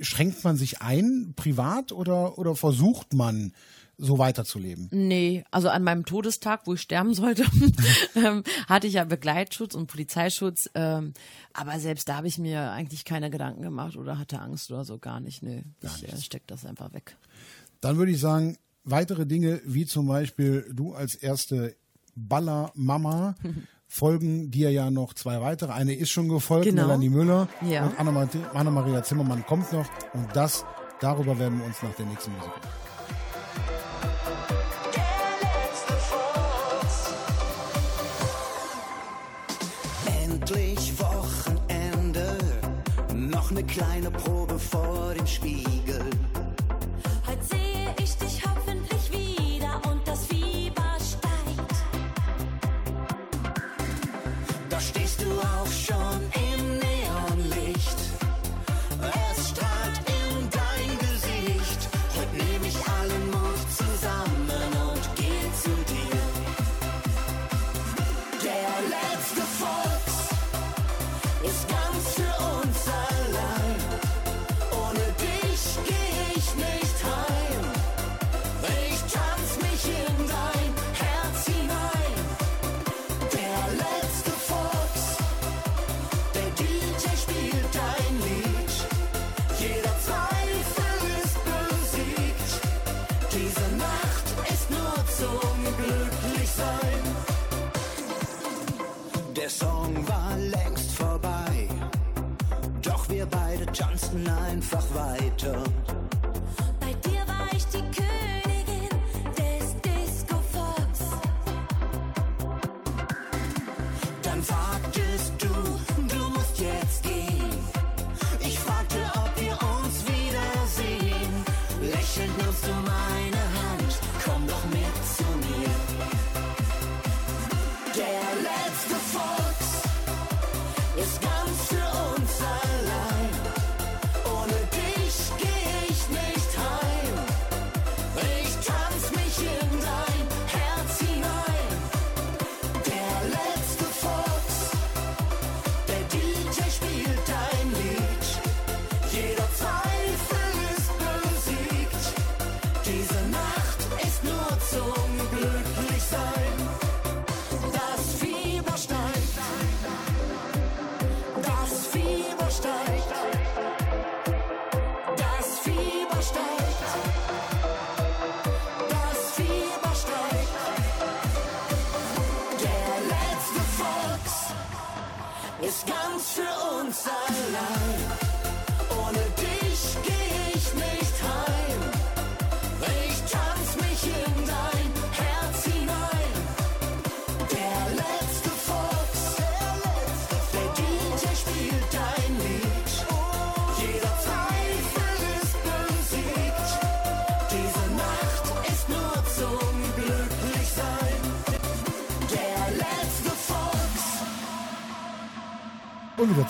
schränkt 0.00 0.44
man 0.44 0.56
sich 0.56 0.80
ein 0.80 1.32
privat 1.34 1.90
oder, 1.90 2.38
oder 2.38 2.54
versucht 2.54 3.14
man 3.14 3.52
so 3.98 4.18
weiterzuleben? 4.18 4.88
Nee, 4.92 5.42
also 5.50 5.68
an 5.70 5.82
meinem 5.82 6.04
Todestag, 6.04 6.68
wo 6.68 6.74
ich 6.74 6.82
sterben 6.82 7.14
sollte, 7.14 7.44
ähm, 8.14 8.44
hatte 8.68 8.86
ich 8.86 8.92
ja 8.92 9.02
Begleitschutz 9.02 9.74
und 9.74 9.88
Polizeischutz. 9.88 10.70
Ähm, 10.76 11.14
aber 11.52 11.80
selbst 11.80 12.08
da 12.08 12.18
habe 12.18 12.28
ich 12.28 12.38
mir 12.38 12.70
eigentlich 12.70 13.04
keine 13.04 13.28
Gedanken 13.28 13.62
gemacht 13.62 13.96
oder 13.96 14.20
hatte 14.20 14.38
Angst 14.38 14.70
oder 14.70 14.84
so 14.84 14.98
gar 14.98 15.18
nicht. 15.18 15.42
Nö, 15.42 15.62
ich 15.82 16.08
äh, 16.08 16.16
steck 16.20 16.46
das 16.46 16.64
einfach 16.64 16.92
weg. 16.92 17.16
Dann 17.80 17.96
würde 17.96 18.12
ich 18.12 18.20
sagen, 18.20 18.56
weitere 18.84 19.26
Dinge, 19.26 19.60
wie 19.64 19.84
zum 19.84 20.06
Beispiel 20.06 20.70
du 20.72 20.94
als 20.94 21.16
erste 21.16 21.74
Baller-Mama, 22.16 23.34
folgen 23.86 24.50
dir 24.50 24.72
ja 24.72 24.90
noch 24.90 25.14
zwei 25.14 25.40
weitere. 25.40 25.72
Eine 25.72 25.94
ist 25.94 26.10
schon 26.10 26.28
gefolgt, 26.28 26.64
Genau. 26.66 26.86
Melanie 26.86 27.08
Müller 27.10 27.48
Ja. 27.62 27.84
und 27.86 27.98
Anna-Maria 28.00 28.48
Anna 28.54 29.02
Zimmermann 29.04 29.44
kommt 29.46 29.72
noch. 29.72 29.86
Und 30.14 30.26
das, 30.34 30.64
darüber 31.00 31.38
werden 31.38 31.58
wir 31.60 31.66
uns 31.66 31.82
nach 31.82 31.94
der 31.94 32.06
nächsten 32.06 32.32
Musik 32.32 32.50
Endlich 40.22 40.92
Wochenende, 40.98 42.38
noch 43.14 43.50
eine 43.50 43.62
kleine 43.64 44.10
Probe 44.10 44.58
vor 44.58 45.14
dem 45.14 45.26
Spiegel. 45.26 46.00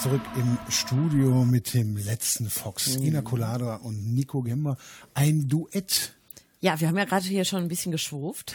Zurück 0.07 0.22
im 0.36 0.57
Studio 0.70 1.44
mit 1.44 1.74
dem 1.74 1.96
letzten 1.96 2.48
Fox, 2.48 2.94
Ina 2.94 3.22
Colada 3.22 3.74
und 3.74 4.14
Nico 4.14 4.40
Gemmer. 4.40 4.76
Ein 5.14 5.48
Duett. 5.48 6.14
Ja, 6.61 6.78
wir 6.78 6.86
haben 6.86 6.96
ja 6.96 7.07
gerade 7.07 7.24
hier 7.24 7.44
schon 7.44 7.64
ein 7.64 7.68
bisschen 7.68 7.90
geschwurft. 7.90 8.54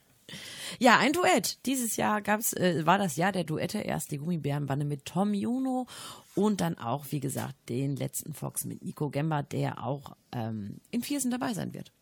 ja, 0.80 0.98
ein 0.98 1.12
Duett. 1.12 1.64
Dieses 1.66 1.96
Jahr 1.96 2.20
gab's, 2.20 2.52
äh, 2.52 2.84
war 2.84 2.98
das 2.98 3.14
Jahr 3.14 3.30
der 3.30 3.44
Duette. 3.44 3.78
Erst 3.78 4.10
die 4.10 4.18
Gummibärenbande 4.18 4.84
mit 4.84 5.04
Tom 5.04 5.34
Juno 5.34 5.86
und 6.34 6.60
dann 6.60 6.76
auch, 6.78 7.04
wie 7.10 7.20
gesagt, 7.20 7.54
den 7.68 7.94
letzten 7.94 8.34
Fox 8.34 8.64
mit 8.64 8.82
Nico 8.82 9.08
Gemba, 9.08 9.44
der 9.44 9.84
auch 9.84 10.16
ähm, 10.32 10.80
in 10.90 11.02
Viersen 11.02 11.30
dabei 11.30 11.54
sein 11.54 11.74
wird. 11.74 11.92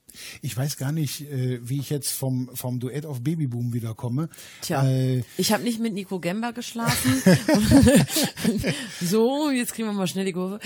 Ich 0.43 0.57
weiß 0.57 0.77
gar 0.77 0.93
nicht, 0.93 1.23
äh, 1.31 1.61
wie 1.69 1.79
ich 1.79 1.91
jetzt 1.91 2.11
vom, 2.13 2.51
vom 2.55 2.81
Duett 2.81 3.07
auf 3.07 3.23
Babyboom 3.23 3.73
wiederkomme. 3.73 4.29
Tja, 4.61 4.85
Äh, 4.87 5.23
ich 5.37 5.53
habe 5.53 5.63
nicht 5.65 5.81
mit 5.81 5.95
Nico 5.95 6.21
Gemba 6.21 6.51
geschlafen. 6.53 7.23
so, 9.01 9.51
jetzt 9.51 9.75
kriegen 9.75 9.89
wir 9.89 9.93
mal 9.93 10.07
schnell 10.07 10.25
die 10.25 10.33
Kurve. 10.33 10.59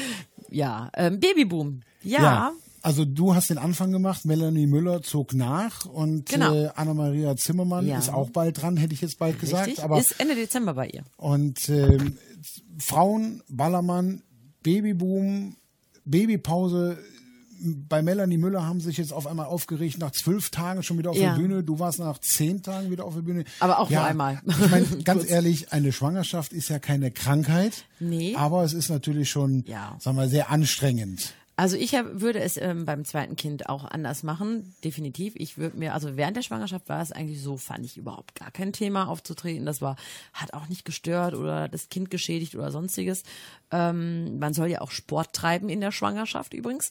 Ja, 0.50 0.90
ähm, 0.94 1.20
Babyboom. 1.20 1.80
Ja, 2.02 2.22
ja. 2.22 2.52
Also 2.80 3.04
du 3.04 3.34
hast 3.34 3.50
den 3.50 3.58
Anfang 3.58 3.90
gemacht, 3.90 4.24
Melanie 4.24 4.66
Müller 4.66 5.02
zog 5.02 5.34
nach 5.34 5.84
und 5.84 6.28
Genau. 6.28 6.54
äh, 6.54 6.68
Anna-Maria 6.74 7.36
Zimmermann 7.36 7.86
Ja. 7.86 7.98
ist 7.98 8.08
auch 8.08 8.30
bald 8.30 8.62
dran, 8.62 8.76
hätte 8.76 8.94
ich 8.94 9.00
jetzt 9.00 9.18
bald 9.18 9.40
gesagt. 9.40 9.66
richtig. 9.66 9.84
Aber 9.84 9.98
ist 9.98 10.18
Ende 10.20 10.36
Dezember 10.36 10.74
bei 10.74 10.86
ihr. 10.88 11.02
Und 11.16 11.68
ähm, 11.68 12.16
Frauen, 12.78 13.42
Ballermann, 13.48 14.22
Babyboom, 14.62 15.56
Babypause. 16.04 16.98
Bei 17.60 18.02
Melanie 18.02 18.38
Müller 18.38 18.64
haben 18.66 18.80
sich 18.80 18.96
jetzt 18.98 19.12
auf 19.12 19.26
einmal 19.26 19.46
aufgeregt, 19.46 19.98
nach 19.98 20.10
zwölf 20.12 20.50
Tagen 20.50 20.82
schon 20.82 20.98
wieder 20.98 21.10
auf 21.10 21.16
Ja. 21.16 21.34
der 21.34 21.40
Bühne. 21.42 21.62
Du 21.64 21.78
warst 21.78 21.98
nach 21.98 22.18
zehn 22.18 22.62
Tagen 22.62 22.90
wieder 22.90 23.04
auf 23.04 23.14
der 23.14 23.22
Bühne. 23.22 23.44
Aber 23.60 23.78
auch 23.80 23.90
nur 23.90 24.02
einmal. 24.04 24.40
Ich 24.46 24.70
meine, 24.70 24.86
ganz 25.04 25.28
ehrlich, 25.28 25.72
eine 25.72 25.92
Schwangerschaft 25.92 26.52
ist 26.52 26.68
ja 26.68 26.78
keine 26.78 27.10
Krankheit. 27.10 27.84
Nee. 28.00 28.34
Aber 28.36 28.62
es 28.64 28.72
ist 28.72 28.88
natürlich 28.88 29.30
schon, 29.30 29.64
Ja. 29.66 29.96
sagen 29.98 30.16
wir, 30.16 30.28
sehr 30.28 30.50
anstrengend. 30.50 31.34
Also 31.56 31.74
ich 31.76 31.92
hab, 31.96 32.20
würde 32.20 32.38
es 32.38 32.56
ähm, 32.56 32.84
beim 32.84 33.04
zweiten 33.04 33.34
Kind 33.34 33.68
auch 33.68 33.84
anders 33.84 34.22
machen, 34.22 34.76
definitiv. 34.84 35.32
Ich 35.34 35.58
würde 35.58 35.76
mir, 35.76 35.92
also 35.92 36.16
während 36.16 36.36
der 36.36 36.42
Schwangerschaft 36.42 36.88
war 36.88 37.02
es 37.02 37.10
eigentlich 37.10 37.42
so, 37.42 37.56
fand 37.56 37.84
ich 37.84 37.96
überhaupt 37.96 38.36
gar 38.36 38.52
kein 38.52 38.72
Thema 38.72 39.08
aufzutreten. 39.08 39.66
Das 39.66 39.82
war, 39.82 39.96
hat 40.32 40.54
auch 40.54 40.68
nicht 40.68 40.84
gestört 40.84 41.34
oder 41.34 41.66
das 41.66 41.88
Kind 41.88 42.12
geschädigt 42.12 42.54
oder 42.54 42.70
sonstiges. 42.70 43.24
Ähm, 43.72 44.38
man 44.38 44.54
soll 44.54 44.68
ja 44.68 44.82
auch 44.82 44.92
Sport 44.92 45.32
treiben 45.32 45.68
in 45.68 45.80
der 45.80 45.90
Schwangerschaft 45.90 46.54
übrigens. 46.54 46.90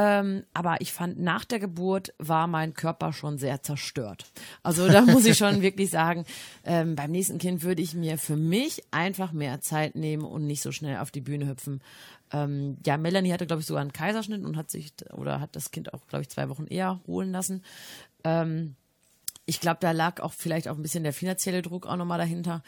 Ähm, 0.00 0.44
aber 0.54 0.80
ich 0.80 0.92
fand, 0.92 1.18
nach 1.18 1.44
der 1.44 1.58
Geburt 1.58 2.14
war 2.18 2.46
mein 2.46 2.72
Körper 2.72 3.12
schon 3.12 3.36
sehr 3.36 3.64
zerstört. 3.64 4.26
Also 4.62 4.86
da 4.86 5.00
muss 5.00 5.26
ich 5.26 5.36
schon 5.36 5.60
wirklich 5.62 5.90
sagen, 5.90 6.24
ähm, 6.64 6.94
beim 6.94 7.10
nächsten 7.10 7.38
Kind 7.38 7.64
würde 7.64 7.82
ich 7.82 7.94
mir 7.94 8.16
für 8.16 8.36
mich 8.36 8.84
einfach 8.92 9.32
mehr 9.32 9.60
Zeit 9.60 9.96
nehmen 9.96 10.22
und 10.22 10.46
nicht 10.46 10.62
so 10.62 10.70
schnell 10.70 10.98
auf 10.98 11.10
die 11.10 11.20
Bühne 11.20 11.48
hüpfen. 11.48 11.80
Ähm, 12.30 12.76
ja, 12.86 12.96
Melanie 12.96 13.32
hatte, 13.32 13.48
glaube 13.48 13.60
ich, 13.60 13.66
sogar 13.66 13.80
einen 13.80 13.92
Kaiserschnitt 13.92 14.44
und 14.44 14.56
hat 14.56 14.70
sich 14.70 14.92
oder 15.10 15.40
hat 15.40 15.56
das 15.56 15.72
Kind 15.72 15.92
auch, 15.92 16.06
glaube 16.06 16.22
ich, 16.22 16.28
zwei 16.28 16.48
Wochen 16.48 16.68
eher 16.68 17.00
holen 17.08 17.32
lassen. 17.32 17.64
Ähm, 18.22 18.76
ich 19.46 19.60
glaube, 19.60 19.78
da 19.80 19.90
lag 19.90 20.20
auch 20.20 20.32
vielleicht 20.32 20.68
auch 20.68 20.76
ein 20.76 20.82
bisschen 20.82 21.02
der 21.02 21.12
finanzielle 21.12 21.62
Druck 21.62 21.88
auch 21.88 21.96
nochmal 21.96 22.18
dahinter. 22.18 22.62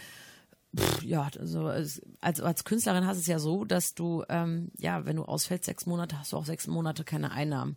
Pff, 0.77 1.03
ja, 1.03 1.29
also 1.39 1.66
als, 1.66 2.01
als 2.21 2.64
Künstlerin 2.64 3.07
hast 3.07 3.16
du 3.16 3.21
es 3.21 3.27
ja 3.27 3.39
so, 3.39 3.64
dass 3.64 3.95
du, 3.95 4.25
ähm, 4.29 4.71
ja, 4.79 5.05
wenn 5.05 5.16
du 5.16 5.25
ausfällst 5.25 5.64
sechs 5.64 5.87
Monate, 5.87 6.18
hast 6.18 6.33
du 6.33 6.37
auch 6.37 6.47
sechs 6.47 6.66
Monate 6.66 7.05
keine 7.05 7.33
Einnahmen. 7.33 7.77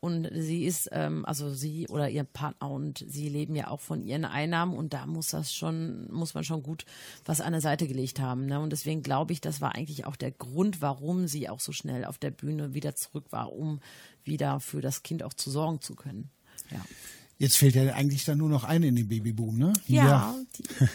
Und 0.00 0.30
sie 0.32 0.64
ist, 0.64 0.88
ähm, 0.92 1.24
also 1.26 1.52
sie 1.52 1.88
oder 1.88 2.08
ihr 2.08 2.22
Partner 2.22 2.70
und 2.70 3.04
sie 3.08 3.28
leben 3.28 3.56
ja 3.56 3.68
auch 3.68 3.80
von 3.80 4.04
ihren 4.04 4.24
Einnahmen 4.24 4.76
und 4.76 4.94
da 4.94 5.06
muss 5.06 5.30
das 5.30 5.52
schon, 5.52 6.08
muss 6.12 6.34
man 6.34 6.44
schon 6.44 6.62
gut 6.62 6.84
was 7.24 7.40
an 7.40 7.50
der 7.50 7.60
Seite 7.60 7.88
gelegt 7.88 8.20
haben. 8.20 8.46
Ne? 8.46 8.60
Und 8.60 8.70
deswegen 8.70 9.02
glaube 9.02 9.32
ich, 9.32 9.40
das 9.40 9.60
war 9.60 9.74
eigentlich 9.74 10.06
auch 10.06 10.14
der 10.14 10.30
Grund, 10.30 10.80
warum 10.80 11.26
sie 11.26 11.48
auch 11.48 11.58
so 11.58 11.72
schnell 11.72 12.04
auf 12.04 12.18
der 12.18 12.30
Bühne 12.30 12.74
wieder 12.74 12.94
zurück 12.94 13.26
war, 13.30 13.52
um 13.52 13.80
wieder 14.22 14.60
für 14.60 14.80
das 14.80 15.02
Kind 15.02 15.24
auch 15.24 15.34
zu 15.34 15.50
sorgen 15.50 15.80
zu 15.80 15.96
können. 15.96 16.30
Ja. 16.70 16.80
Jetzt 17.40 17.56
fehlt 17.56 17.76
ja 17.76 17.92
eigentlich 17.94 18.24
dann 18.24 18.38
nur 18.38 18.48
noch 18.48 18.64
eine 18.64 18.88
in 18.88 18.96
den 18.96 19.06
Babyboom, 19.08 19.58
ne? 19.58 19.72
Ja, 19.86 20.34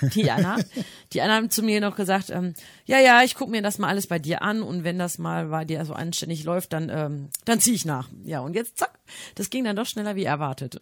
Die, 0.02 0.10
die 0.24 0.32
Anna. 0.32 0.58
Die 1.14 1.22
Anna 1.22 1.36
hat 1.36 1.54
zu 1.54 1.64
mir 1.64 1.80
noch 1.80 1.96
gesagt, 1.96 2.30
ähm, 2.32 2.54
ja, 2.86 3.00
ja, 3.00 3.24
ich 3.24 3.36
gucke 3.36 3.50
mir 3.50 3.62
das 3.62 3.78
mal 3.78 3.88
alles 3.88 4.08
bei 4.08 4.20
dir 4.20 4.42
an 4.42 4.62
und 4.62 4.84
wenn 4.84 5.00
das 5.00 5.18
mal 5.18 5.48
bei 5.48 5.64
dir 5.64 5.86
so 5.86 5.94
anständig 5.94 6.44
läuft, 6.44 6.74
dann, 6.74 6.90
ähm, 6.90 7.30
dann 7.46 7.62
ziehe 7.62 7.76
ich 7.78 7.86
nach. 7.86 8.10
Ja, 8.26 8.42
und 8.42 8.56
jetzt 8.56 8.78
zack, 8.78 9.00
das 9.36 9.50
ging 9.50 9.64
dann 9.64 9.78
doch 9.78 9.86
schneller 9.86 10.18
wie 10.18 10.26
erwartet. 10.26 10.80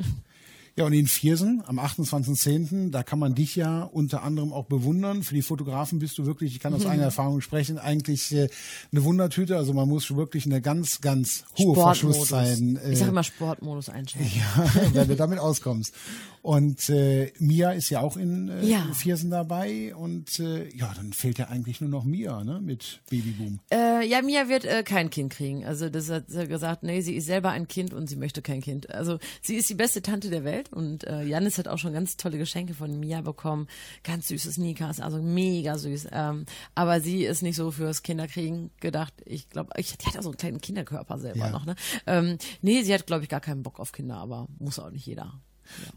Ja, 0.78 0.86
und 0.86 0.93
in 0.93 1.07
Viersen 1.07 1.61
am 1.65 1.80
28.10., 1.80 2.91
da 2.91 3.03
kann 3.03 3.19
man 3.19 3.36
dich 3.36 3.55
ja 3.55 3.84
unter 3.84 4.24
anderem 4.24 4.53
auch 4.53 4.65
bewundern. 4.65 5.22
Für 5.24 5.36
die 5.36 5.41
Fotografen 5.41 5.99
bist 5.99 6.17
du 6.17 6.26
wirklich, 6.26 6.53
ich 6.53 6.59
kann 6.61 6.74
aus 6.74 6.86
eigener 6.86 7.05
Erfahrung 7.05 7.41
sprechen, 7.41 7.78
eigentlich 7.78 8.34
äh, 8.34 8.47
eine 8.91 9.03
Wundertüte. 9.03 9.57
Also 9.57 9.74
man 9.74 9.89
muss 9.89 10.15
wirklich 10.15 10.45
eine 10.45 10.61
ganz, 10.61 11.01
ganz 11.01 11.43
hohe 11.57 11.76
Verschlusszeit. 11.76 12.59
Äh, 12.59 12.91
ich 12.93 12.99
sage 12.99 13.11
immer 13.11 13.24
Sportmodus 13.24 13.89
einschalten. 13.89 14.32
ja, 14.36 14.93
wenn 14.93 15.07
du 15.09 15.15
damit 15.15 15.39
auskommst. 15.39 15.93
Und 16.41 16.89
äh, 16.89 17.32
Mia 17.38 17.72
ist 17.72 17.89
ja 17.89 18.01
auch 18.01 18.17
in 18.17 18.49
äh, 18.49 18.65
Ja. 18.65 18.88
Viersen 18.93 19.30
dabei. 19.30 19.93
Und 19.95 20.39
äh, 20.39 20.69
ja, 20.76 20.91
dann 20.95 21.13
fehlt 21.13 21.38
ja 21.38 21.49
eigentlich 21.49 21.82
nur 21.82 21.89
noch 21.89 22.03
Mia, 22.03 22.43
ne, 22.43 22.59
mit 22.61 23.01
Babyboom. 23.09 23.59
Äh, 23.72 24.07
ja, 24.07 24.22
Mia 24.22 24.47
wird 24.47 24.65
äh, 24.65 24.84
kein 24.84 25.09
Kind 25.09 25.34
kriegen. 25.34 25.65
Also 25.65 25.89
das 25.89 26.09
hat 26.09 26.26
sie 26.30 26.47
gesagt, 26.47 26.84
nee, 26.84 27.01
sie 27.01 27.15
ist 27.15 27.26
selber 27.26 27.49
ein 27.49 27.67
Kind 27.67 27.93
und 27.93 28.07
sie 28.07 28.15
möchte 28.15 28.41
kein 28.41 28.61
Kind. 28.61 28.89
Also 28.89 29.19
sie 29.41 29.55
ist 29.55 29.69
die 29.69 29.76
beste 29.76 30.01
Tante 30.01 30.30
der 30.30 30.43
Welt 30.43 30.61
und 30.70 31.05
äh, 31.05 31.24
Janis 31.24 31.57
hat 31.57 31.68
auch 31.68 31.78
schon 31.78 31.93
ganz 31.93 32.18
tolle 32.18 32.38
Geschenke 32.38 32.74
von 32.74 32.99
Mia 32.99 33.22
bekommen. 33.22 33.68
Ganz 34.03 34.28
süße 34.28 34.51
Sneakers, 34.51 34.99
also 34.99 35.22
mega 35.22 35.78
süß. 35.78 36.07
Ähm, 36.12 36.45
aber 36.76 37.01
sie 37.01 37.24
ist 37.26 37.41
nicht 37.41 37.55
so 37.55 37.72
fürs 37.72 38.03
Kinderkriegen 38.03 38.72
gedacht. 38.80 39.14
Ich 39.26 39.49
glaube, 39.49 39.72
ich, 39.78 39.97
die 39.97 40.05
hat 40.05 40.18
auch 40.18 40.24
so 40.24 40.30
einen 40.30 40.38
kleinen 40.38 40.62
Kinderkörper 40.62 41.18
selber 41.20 41.39
Ja. 41.39 41.49
noch. 41.49 41.66
Ne? 41.66 41.76
Ähm, 42.07 42.38
nee, 42.62 42.84
sie 42.84 42.93
hat, 42.93 43.07
glaube 43.07 43.24
ich, 43.24 43.30
gar 43.30 43.41
keinen 43.41 43.64
Bock 43.64 43.80
auf 43.80 43.91
Kinder, 43.91 44.18
aber 44.18 44.47
muss 44.59 44.80
auch 44.80 44.91
nicht 44.91 45.05
jeder. 45.05 45.39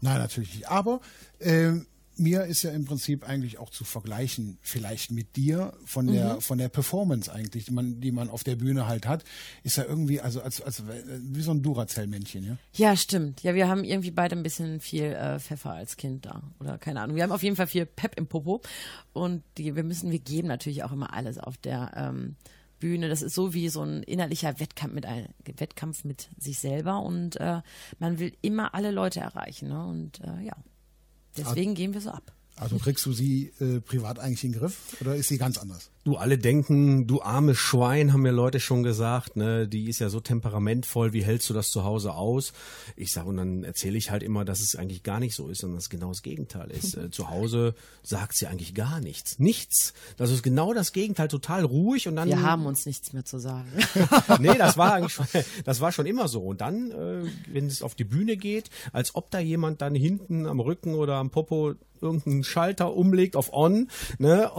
Nein, 0.01 0.19
natürlich 0.19 0.53
nicht. 0.55 0.69
Aber 0.69 1.01
ähm, 1.39 1.85
Mia 2.17 2.41
ist 2.41 2.63
ja 2.63 2.71
im 2.71 2.85
Prinzip 2.85 3.27
eigentlich 3.27 3.57
auch 3.57 3.69
zu 3.69 3.83
vergleichen, 3.83 4.57
vielleicht 4.61 5.11
mit 5.11 5.35
dir 5.35 5.73
von 5.85 6.07
der 6.07 6.41
von 6.41 6.57
der 6.57 6.69
Performance 6.69 7.31
eigentlich, 7.31 7.65
die 7.65 7.71
man 7.71 7.99
die 8.01 8.11
man 8.11 8.29
auf 8.29 8.43
der 8.43 8.55
Bühne 8.55 8.87
halt 8.87 9.07
hat, 9.07 9.23
ist 9.63 9.77
ja 9.77 9.83
irgendwie 9.83 10.21
also 10.21 10.41
als 10.41 10.61
als 10.61 10.83
wie 10.87 11.41
so 11.41 11.51
ein 11.51 11.61
Duracell-Männchen, 11.61 12.45
ja. 12.45 12.57
Ja, 12.73 12.95
stimmt. 12.95 13.43
Ja, 13.43 13.55
wir 13.55 13.67
haben 13.67 13.83
irgendwie 13.83 14.11
beide 14.11 14.35
ein 14.35 14.43
bisschen 14.43 14.79
viel 14.79 15.03
äh, 15.05 15.39
Pfeffer 15.39 15.71
als 15.71 15.97
Kind 15.97 16.25
da. 16.25 16.43
Oder 16.59 16.77
keine 16.77 17.01
Ahnung. 17.01 17.15
Wir 17.15 17.23
haben 17.23 17.31
auf 17.31 17.43
jeden 17.43 17.55
Fall 17.55 17.67
viel 17.67 17.85
Pep 17.85 18.17
im 18.17 18.27
Popo. 18.27 18.61
Und 19.13 19.43
die, 19.57 19.75
wir 19.75 19.83
müssen, 19.83 20.11
wir 20.11 20.19
geben 20.19 20.47
natürlich 20.47 20.83
auch 20.83 20.91
immer 20.91 21.13
alles 21.13 21.37
auf 21.37 21.57
der 21.57 21.91
ähm, 21.95 22.35
Bühne. 22.79 23.09
Das 23.09 23.21
ist 23.21 23.35
so 23.35 23.53
wie 23.53 23.69
so 23.69 23.81
ein 23.81 24.03
innerlicher 24.03 24.59
Wettkampf 24.59 24.93
mit 24.93 25.05
ein, 25.05 25.29
Wettkampf 25.45 26.03
mit 26.03 26.29
sich 26.37 26.59
selber. 26.59 27.01
Und 27.01 27.37
äh, 27.37 27.61
man 27.99 28.19
will 28.19 28.33
immer 28.41 28.73
alle 28.73 28.91
Leute 28.91 29.19
erreichen. 29.19 29.69
Ne? 29.69 29.85
Und 29.85 30.19
äh, 30.21 30.45
ja. 30.45 30.55
Deswegen 31.37 31.75
gehen 31.75 31.93
wir 31.93 32.01
so 32.01 32.11
ab. 32.11 32.33
Also 32.55 32.77
kriegst 32.77 33.05
du 33.05 33.11
sie 33.11 33.51
äh, 33.59 33.81
privat 33.81 34.19
eigentlich 34.19 34.43
in 34.43 34.53
den 34.53 34.59
Griff 34.59 34.97
oder 35.01 35.15
ist 35.15 35.27
sie 35.27 35.37
ganz 35.37 35.57
anders? 35.57 35.89
Du 36.05 36.17
alle 36.17 36.37
denken, 36.37 37.07
du 37.07 37.23
armes 37.23 37.57
Schwein, 37.57 38.13
haben 38.13 38.21
mir 38.21 38.31
Leute 38.31 38.59
schon 38.59 38.83
gesagt, 38.83 39.37
ne, 39.37 39.67
die 39.67 39.89
ist 39.89 39.97
ja 39.97 40.09
so 40.09 40.19
temperamentvoll, 40.19 41.13
wie 41.13 41.23
hältst 41.23 41.49
du 41.49 41.55
das 41.55 41.69
zu 41.69 41.83
Hause 41.83 42.13
aus? 42.13 42.53
Ich 42.95 43.11
sage, 43.11 43.27
und 43.27 43.37
dann 43.37 43.63
erzähle 43.63 43.97
ich 43.97 44.11
halt 44.11 44.21
immer, 44.21 44.45
dass 44.45 44.59
es 44.59 44.75
eigentlich 44.75 45.01
gar 45.01 45.19
nicht 45.19 45.33
so 45.33 45.49
ist, 45.49 45.61
sondern 45.61 45.77
dass 45.77 45.85
es 45.85 45.89
genau 45.89 46.09
das 46.09 46.21
Gegenteil 46.21 46.69
ist. 46.69 46.85
Äh, 46.95 47.09
zu 47.09 47.29
Hause 47.29 47.73
sagt 48.03 48.37
sie 48.37 48.45
eigentlich 48.45 48.75
gar 48.75 49.01
nichts. 49.01 49.39
Nichts. 49.39 49.93
Das 50.17 50.29
ist 50.29 50.43
genau 50.43 50.73
das 50.73 50.93
Gegenteil, 50.93 51.27
total 51.27 51.65
ruhig 51.65 52.07
und 52.07 52.15
dann. 52.15 52.29
Wir 52.29 52.43
haben 52.43 52.67
uns 52.67 52.85
nichts 52.85 53.11
mehr 53.11 53.25
zu 53.25 53.39
sagen. 53.39 53.67
nee, 54.39 54.55
das 54.55 54.77
war 54.77 54.93
eigentlich 54.93 55.13
schon, 55.13 55.25
das 55.65 55.81
war 55.81 55.91
schon 55.91 56.05
immer 56.05 56.27
so. 56.27 56.41
Und 56.41 56.61
dann, 56.61 56.91
äh, 56.91 57.23
wenn 57.51 57.65
es 57.65 57.81
auf 57.81 57.95
die 57.95 58.03
Bühne 58.03 58.37
geht, 58.37 58.69
als 58.93 59.15
ob 59.15 59.31
da 59.31 59.39
jemand 59.39 59.81
dann 59.81 59.95
hinten 59.95 60.45
am 60.45 60.59
Rücken 60.59 60.93
oder 60.93 61.15
am 61.15 61.31
Popo 61.31 61.73
irgendeinen 62.01 62.43
Schalter 62.43 62.93
umlegt 62.93 63.35
auf 63.35 63.51
On, 63.51 63.89
ne? 64.19 64.51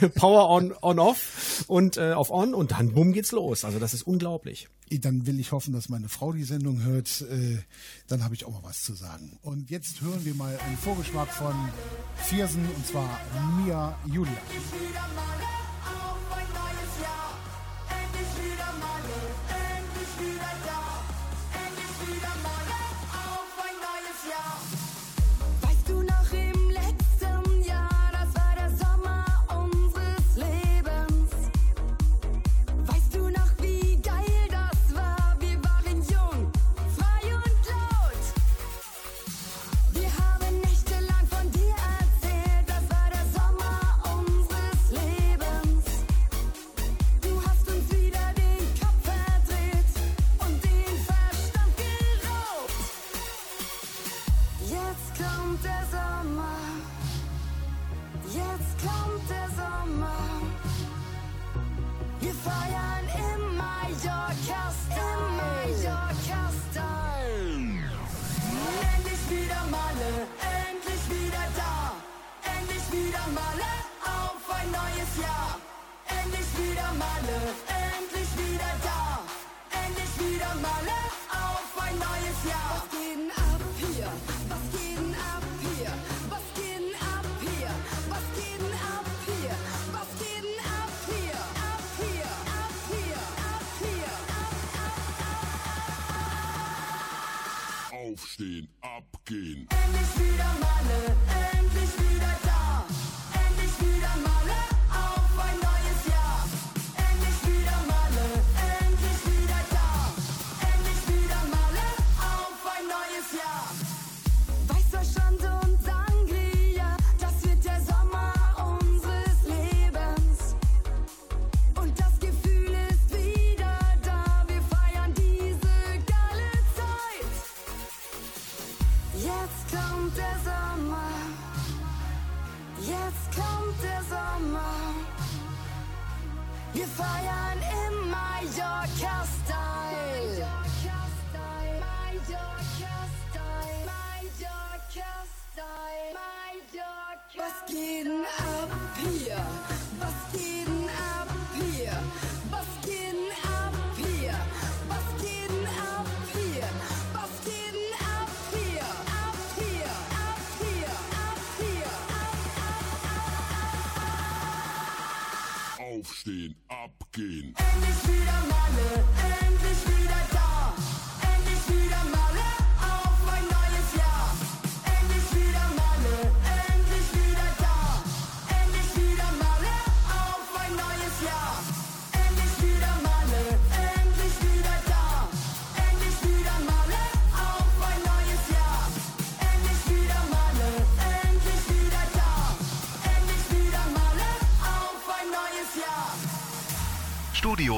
Power 0.14 0.48
on, 0.50 0.74
on 0.82 0.98
off 0.98 1.64
und 1.68 1.96
äh, 1.96 2.12
auf 2.12 2.30
on 2.30 2.54
und 2.54 2.72
dann 2.72 2.92
bumm 2.92 3.12
geht's 3.12 3.32
los. 3.32 3.64
Also 3.64 3.78
das 3.78 3.94
ist 3.94 4.02
unglaublich. 4.02 4.68
Dann 4.90 5.26
will 5.26 5.40
ich 5.40 5.52
hoffen, 5.52 5.72
dass 5.72 5.88
meine 5.88 6.08
Frau 6.08 6.32
die 6.32 6.44
Sendung 6.44 6.82
hört. 6.82 7.22
Äh, 7.22 7.58
dann 8.06 8.24
habe 8.24 8.34
ich 8.34 8.44
auch 8.44 8.52
mal 8.52 8.62
was 8.62 8.82
zu 8.82 8.94
sagen. 8.94 9.38
Und 9.42 9.70
jetzt 9.70 10.00
hören 10.00 10.24
wir 10.24 10.34
mal 10.34 10.56
einen 10.58 10.78
Vorgeschmack 10.78 11.28
von 11.28 11.54
Viersen 12.16 12.66
und 12.76 12.86
zwar 12.86 13.20
Mia 13.58 13.98
Julia. 14.06 14.32
Weißt 18.32 18.75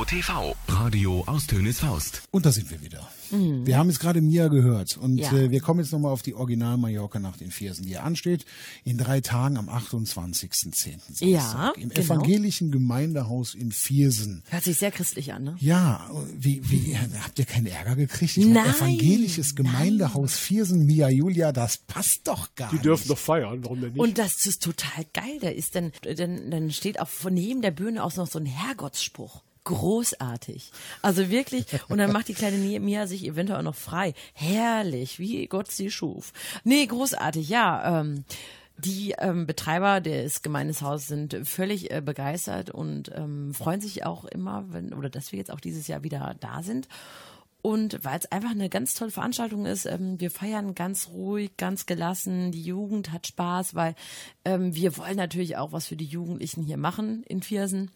TV, 0.09 0.57
Radio 0.69 1.23
aus 1.27 1.47
Tönes 1.47 1.81
Faust. 1.81 2.23
Und 2.31 2.47
da 2.47 2.53
sind 2.53 2.71
wir 2.71 2.81
wieder. 2.81 3.07
Wir 3.31 3.77
haben 3.77 3.91
jetzt 3.91 4.01
gerade 4.01 4.23
Mia 4.23 4.49
gehört 4.49 4.97
und 4.97 5.13
Mhm. 5.17 5.19
Ja. 5.19 5.33
äh, 5.35 5.51
wir 5.51 5.61
kommen 5.61 5.81
jetzt 5.81 5.93
nochmal 5.93 6.13
auf 6.13 6.23
die 6.23 6.33
Original 6.33 6.79
Mallorca 6.79 7.19
Nacht 7.19 7.43
in 7.43 7.51
Viersen, 7.51 7.83
die 7.83 7.91
hier 7.91 8.05
ansteht, 8.05 8.47
in 8.85 8.97
drei 8.97 9.21
Tagen 9.21 9.59
am 9.59 9.69
28.10. 9.69 10.99
Samstag 11.09 11.29
Ja, 11.29 11.73
im 11.77 11.91
genau. 11.91 12.01
evangelischen 12.01 12.71
Gemeindehaus 12.71 13.55
in 13.55 13.71
Viersen. 13.71 14.43
Hört 14.49 14.65
sich 14.65 14.79
sehr 14.79 14.91
christlich 14.93 15.35
an, 15.35 15.45
ne? 15.45 15.57
Ja, 15.61 16.11
wie, 16.39 16.63
wie, 16.71 16.97
habt 16.97 17.39
ihr 17.39 17.45
keinen 17.45 17.67
Ärger 17.67 17.97
gekriegt? 17.97 18.39
Ich 18.39 18.47
mein, 18.47 18.55
Nein, 18.55 18.75
evangelisches 18.77 19.55
Gemeindehaus 19.57 20.39
Viersen, 20.39 20.87
Mia 20.87 21.11
Julia, 21.11 21.53
das 21.53 21.77
passt 21.77 22.21
doch 22.25 22.55
gar 22.55 22.71
Die 22.71 22.77
nicht. 22.77 22.87
dürfen 22.87 23.09
doch 23.09 23.19
feiern, 23.19 23.63
warum 23.63 23.83
denn 23.83 23.93
nicht? 23.93 24.01
Und 24.01 24.17
das 24.17 24.47
ist 24.47 24.63
total 24.63 25.05
geil. 25.13 25.37
Da 25.43 25.51
ist 25.51 25.75
dann, 25.75 25.93
dann, 26.17 26.51
dann 26.51 26.71
steht 26.71 26.99
auch 26.99 27.09
von 27.09 27.35
neben 27.35 27.61
der 27.61 27.73
Bühne 27.73 28.03
aus 28.03 28.17
noch 28.17 28.27
so 28.27 28.39
ein 28.39 28.47
Herrgottsspruch. 28.47 29.43
Großartig. 29.69 30.71
Also 31.03 31.29
wirklich. 31.29 31.67
Und 31.89 31.99
dann 31.99 32.11
macht 32.11 32.29
die 32.29 32.35
kleine 32.35 32.57
Mia 32.57 33.07
sich 33.07 33.27
eventuell 33.27 33.59
auch 33.59 33.65
noch 33.65 33.75
frei. 33.75 34.15
Herrlich, 34.33 35.19
wie 35.19 35.47
Gott 35.47 35.71
sie 35.71 35.91
schuf. 35.91 36.33
Nee, 36.65 36.87
großartig, 36.87 37.51
ja. 37.51 38.01
Ähm, 38.01 38.25
die 38.79 39.15
ähm, 39.19 39.47
Betreiber 39.47 40.01
des 40.01 40.41
Gemeindeshauses 40.41 41.09
sind 41.09 41.37
völlig 41.47 41.91
äh, 41.91 42.01
begeistert 42.01 42.71
und 42.71 43.13
ähm, 43.15 43.53
freuen 43.53 43.83
sich 43.83 44.07
auch 44.07 44.25
immer, 44.25 44.65
wenn, 44.71 44.95
oder 44.95 45.11
dass 45.11 45.33
wir 45.33 45.39
jetzt 45.39 45.51
auch 45.51 45.61
dieses 45.61 45.87
Jahr 45.87 46.03
wieder 46.03 46.35
da 46.41 46.63
sind. 46.63 46.89
Und 47.61 48.03
weil 48.03 48.19
es 48.19 48.33
einfach 48.33 48.53
eine 48.53 48.71
ganz 48.71 48.95
tolle 48.95 49.11
Veranstaltung 49.11 49.67
ist, 49.67 49.85
ähm, 49.85 50.19
wir 50.19 50.31
feiern 50.31 50.75
ganz 50.75 51.09
ruhig, 51.09 51.59
ganz 51.59 51.85
gelassen, 51.85 52.53
die 52.53 52.63
Jugend 52.63 53.13
hat 53.13 53.27
Spaß, 53.27 53.75
weil 53.75 53.95
ähm, 54.47 54.75
wir 54.75 54.97
wollen 54.97 55.17
natürlich 55.17 55.59
auch 55.59 55.73
was 55.73 55.89
für 55.89 55.97
die 55.97 56.07
Jugendlichen 56.07 56.63
hier 56.63 56.79
machen 56.79 57.23
in 57.25 57.43
Viersen. 57.43 57.91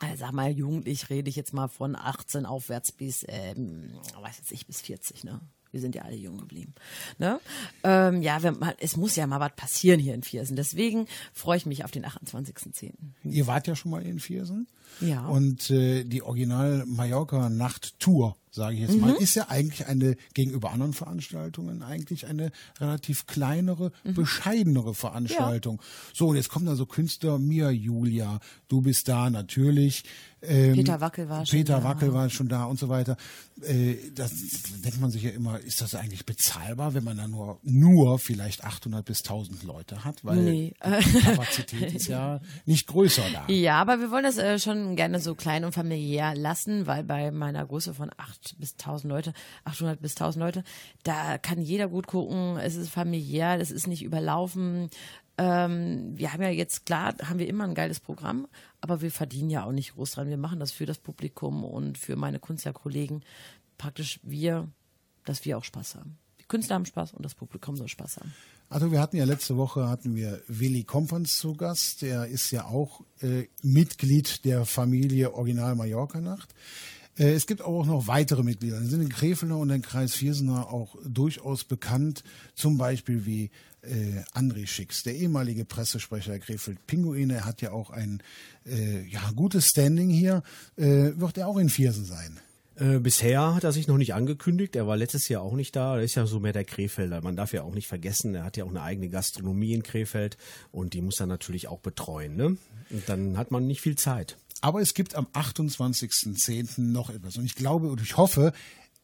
Also 0.00 0.16
sag 0.16 0.32
mal, 0.32 0.50
jugendlich 0.50 1.10
rede 1.10 1.28
ich 1.28 1.36
jetzt 1.36 1.52
mal 1.52 1.68
von 1.68 1.94
18 1.94 2.46
aufwärts 2.46 2.90
bis, 2.90 3.24
ähm, 3.28 3.92
weiß 4.20 4.38
jetzt 4.38 4.50
nicht, 4.50 4.66
bis 4.66 4.80
40, 4.80 5.24
ne? 5.24 5.40
Wir 5.72 5.80
sind 5.80 5.94
ja 5.94 6.02
alle 6.02 6.16
jung 6.16 6.38
geblieben. 6.38 6.74
Ne? 7.18 7.40
Ähm, 7.84 8.22
ja, 8.22 8.42
wir, 8.42 8.52
man, 8.52 8.74
es 8.80 8.96
muss 8.96 9.14
ja 9.14 9.26
mal 9.28 9.38
was 9.38 9.54
passieren 9.54 10.00
hier 10.00 10.14
in 10.14 10.24
Viersen. 10.24 10.56
Deswegen 10.56 11.06
freue 11.32 11.58
ich 11.58 11.66
mich 11.66 11.84
auf 11.84 11.92
den 11.92 12.04
28.10. 12.04 12.92
Ihr 13.22 13.46
wart 13.46 13.68
ja 13.68 13.76
schon 13.76 13.92
mal 13.92 14.04
in 14.04 14.18
Viersen. 14.18 14.66
Ja. 15.00 15.26
Und 15.26 15.70
äh, 15.70 16.04
die 16.04 16.22
Original 16.22 16.84
Mallorca 16.86 17.48
Nacht 17.48 17.98
Tour, 18.00 18.36
sage 18.50 18.74
ich 18.74 18.80
jetzt 18.82 18.96
mal, 18.98 19.12
Mhm. 19.12 19.18
ist 19.18 19.34
ja 19.36 19.48
eigentlich 19.48 19.86
eine, 19.86 20.16
gegenüber 20.34 20.72
anderen 20.72 20.92
Veranstaltungen, 20.92 21.82
eigentlich 21.82 22.26
eine 22.26 22.50
relativ 22.80 23.26
kleinere, 23.26 23.92
Mhm. 24.04 24.14
bescheidenere 24.14 24.94
Veranstaltung. 24.94 25.80
So, 26.12 26.28
und 26.28 26.36
jetzt 26.36 26.48
kommen 26.48 26.66
da 26.66 26.74
so 26.74 26.86
Künstler, 26.86 27.38
Mia 27.38 27.70
Julia, 27.70 28.40
du 28.68 28.80
bist 28.82 29.08
da 29.08 29.30
natürlich. 29.30 30.02
Ähm, 30.42 30.72
Peter 30.72 31.00
Wackel 31.02 31.28
war 31.28 31.44
schon 31.44 31.58
Peter 31.58 31.78
da. 31.78 31.84
Wackel 31.84 32.14
war 32.14 32.30
schon 32.30 32.48
da 32.48 32.64
und 32.64 32.78
so 32.78 32.88
weiter. 32.88 33.16
Äh, 33.62 33.96
das 34.14 34.32
denkt 34.82 34.98
man 35.00 35.10
sich 35.10 35.22
ja 35.22 35.30
immer, 35.30 35.60
ist 35.60 35.82
das 35.82 35.94
eigentlich 35.94 36.24
bezahlbar, 36.24 36.94
wenn 36.94 37.04
man 37.04 37.18
da 37.18 37.28
nur, 37.28 37.60
nur 37.62 38.18
vielleicht 38.18 38.64
800 38.64 39.04
bis 39.04 39.18
1000 39.22 39.62
Leute 39.64 40.02
hat? 40.02 40.24
Weil 40.24 40.38
Nee. 40.42 40.74
die 40.82 41.18
Kapazität 41.20 41.92
ist 41.94 42.08
ja 42.08 42.40
nicht 42.64 42.86
größer 42.86 43.22
da. 43.34 43.52
Ja, 43.52 43.80
aber 43.82 44.00
wir 44.00 44.10
wollen 44.10 44.24
das 44.24 44.38
äh, 44.38 44.58
schon 44.58 44.79
gerne 44.96 45.20
so 45.20 45.34
klein 45.34 45.64
und 45.64 45.72
familiär 45.72 46.34
lassen, 46.34 46.86
weil 46.86 47.04
bei 47.04 47.30
meiner 47.30 47.66
Größe 47.66 47.94
von 47.94 48.10
8 48.16 48.58
bis 48.58 48.72
1000 48.72 49.10
Leute, 49.10 49.32
800 49.64 50.00
bis 50.00 50.12
1000 50.12 50.44
Leute, 50.44 50.64
da 51.02 51.38
kann 51.38 51.60
jeder 51.60 51.88
gut 51.88 52.06
gucken. 52.06 52.56
Es 52.58 52.76
ist 52.76 52.90
familiär, 52.90 53.58
es 53.58 53.70
ist 53.70 53.86
nicht 53.86 54.02
überlaufen. 54.02 54.90
Ähm, 55.38 56.12
wir 56.18 56.32
haben 56.32 56.42
ja 56.42 56.50
jetzt, 56.50 56.84
klar, 56.84 57.14
haben 57.24 57.38
wir 57.38 57.48
immer 57.48 57.64
ein 57.64 57.74
geiles 57.74 58.00
Programm, 58.00 58.46
aber 58.80 59.00
wir 59.00 59.10
verdienen 59.10 59.50
ja 59.50 59.64
auch 59.64 59.72
nicht 59.72 59.94
groß 59.94 60.12
dran. 60.12 60.28
Wir 60.28 60.36
machen 60.36 60.60
das 60.60 60.72
für 60.72 60.86
das 60.86 60.98
Publikum 60.98 61.64
und 61.64 61.96
für 61.96 62.16
meine 62.16 62.38
Künstlerkollegen. 62.38 63.24
Praktisch 63.78 64.20
wir, 64.22 64.68
dass 65.24 65.44
wir 65.44 65.56
auch 65.56 65.64
Spaß 65.64 65.94
haben. 65.94 66.18
Die 66.40 66.44
Künstler 66.44 66.74
haben 66.74 66.84
Spaß 66.84 67.14
und 67.14 67.24
das 67.24 67.34
Publikum 67.34 67.76
soll 67.76 67.88
Spaß 67.88 68.18
haben. 68.18 68.34
Also 68.70 68.92
wir 68.92 69.00
hatten 69.00 69.16
ja 69.16 69.24
letzte 69.24 69.56
Woche 69.56 69.88
hatten 69.88 70.14
wir 70.14 70.42
Willi 70.46 70.84
Kompans 70.84 71.36
zu 71.36 71.54
Gast. 71.54 72.02
Der 72.02 72.28
ist 72.28 72.52
ja 72.52 72.66
auch 72.66 73.00
äh, 73.20 73.48
Mitglied 73.64 74.44
der 74.44 74.64
Familie 74.64 75.34
Original 75.34 75.74
Mallorca 75.74 76.20
Nacht. 76.20 76.54
Äh, 77.18 77.32
es 77.32 77.48
gibt 77.48 77.62
auch 77.62 77.84
noch 77.84 78.06
weitere 78.06 78.44
Mitglieder. 78.44 78.78
Die 78.78 78.86
sind 78.86 79.02
in 79.02 79.08
Krefelder 79.08 79.56
und 79.56 79.70
im 79.70 79.82
Kreis 79.82 80.14
Viersener 80.14 80.72
auch 80.72 80.94
durchaus 81.04 81.64
bekannt. 81.64 82.22
Zum 82.54 82.78
Beispiel 82.78 83.26
wie 83.26 83.50
äh, 83.82 84.22
André 84.38 84.68
Schicks, 84.68 85.02
der 85.02 85.16
ehemalige 85.16 85.64
Pressesprecher 85.64 86.38
Krefeld 86.38 86.86
Pinguine. 86.86 87.44
Hat 87.44 87.62
ja 87.62 87.72
auch 87.72 87.90
ein 87.90 88.22
äh, 88.66 89.04
ja, 89.08 89.32
gutes 89.34 89.66
Standing 89.66 90.10
hier. 90.10 90.44
Äh, 90.76 91.10
wird 91.16 91.38
er 91.38 91.48
auch 91.48 91.58
in 91.58 91.70
Viersen 91.70 92.04
sein? 92.04 92.38
Äh, 92.80 92.98
bisher 92.98 93.54
hat 93.54 93.64
er 93.64 93.72
sich 93.72 93.88
noch 93.88 93.98
nicht 93.98 94.14
angekündigt. 94.14 94.74
Er 94.74 94.86
war 94.86 94.96
letztes 94.96 95.28
Jahr 95.28 95.42
auch 95.42 95.52
nicht 95.52 95.76
da. 95.76 95.98
Er 95.98 96.02
ist 96.02 96.14
ja 96.14 96.26
so 96.26 96.40
mehr 96.40 96.54
der 96.54 96.64
Krefelder. 96.64 97.20
Man 97.20 97.36
darf 97.36 97.52
ja 97.52 97.62
auch 97.62 97.74
nicht 97.74 97.86
vergessen, 97.86 98.34
er 98.34 98.44
hat 98.44 98.56
ja 98.56 98.64
auch 98.64 98.70
eine 98.70 98.82
eigene 98.82 99.10
Gastronomie 99.10 99.74
in 99.74 99.82
Krefeld 99.82 100.38
und 100.72 100.94
die 100.94 101.02
muss 101.02 101.20
er 101.20 101.26
natürlich 101.26 101.68
auch 101.68 101.80
betreuen. 101.80 102.36
Ne? 102.36 102.56
Und 102.88 103.08
dann 103.08 103.36
hat 103.36 103.50
man 103.50 103.66
nicht 103.66 103.82
viel 103.82 103.96
Zeit. 103.96 104.38
Aber 104.62 104.80
es 104.80 104.94
gibt 104.94 105.14
am 105.14 105.26
28.10. 105.26 106.80
noch 106.80 107.10
etwas. 107.10 107.36
Und 107.36 107.44
ich 107.44 107.54
glaube 107.54 107.88
und 107.88 108.00
ich 108.00 108.16
hoffe, 108.16 108.52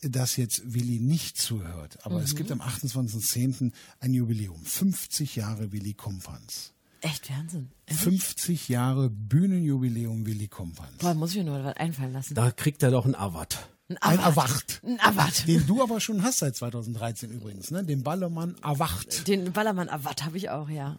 dass 0.00 0.36
jetzt 0.36 0.74
Willi 0.74 0.98
nicht 0.98 1.38
zuhört. 1.38 1.98
Aber 2.02 2.22
es 2.22 2.34
gibt 2.34 2.50
am 2.52 2.60
28.10. 2.60 3.72
ein 4.00 4.14
Jubiläum. 4.14 4.62
50 4.64 5.36
Jahre 5.36 5.72
Willi 5.72 5.94
Kompans. 5.94 6.72
Echt 7.06 7.30
Wahnsinn. 7.30 7.70
50 7.86 8.68
Jahre 8.68 9.10
Bühnenjubiläum 9.10 10.26
Willi 10.26 10.48
Kompans. 10.48 10.98
Boah, 10.98 11.14
muss 11.14 11.30
ich 11.30 11.36
mir 11.38 11.44
nur 11.44 11.62
was 11.64 11.76
einfallen 11.76 12.12
lassen. 12.12 12.34
Da 12.34 12.50
kriegt 12.50 12.82
er 12.82 12.90
doch 12.90 13.04
einen 13.04 13.14
Avat. 13.14 13.68
Ein 14.00 14.18
Erwacht. 14.18 14.82
Ein 14.84 14.98
Avat. 14.98 15.46
Den 15.46 15.64
du 15.68 15.80
aber 15.80 16.00
schon 16.00 16.24
hast 16.24 16.38
seit 16.40 16.56
2013 16.56 17.30
übrigens, 17.30 17.70
ne? 17.70 17.84
Den 17.84 18.02
Ballermann 18.02 18.56
Erwacht. 18.60 19.28
Den 19.28 19.52
Ballermann 19.52 19.88
Avat 19.88 20.24
habe 20.24 20.36
ich 20.36 20.50
auch, 20.50 20.68
ja. 20.68 20.98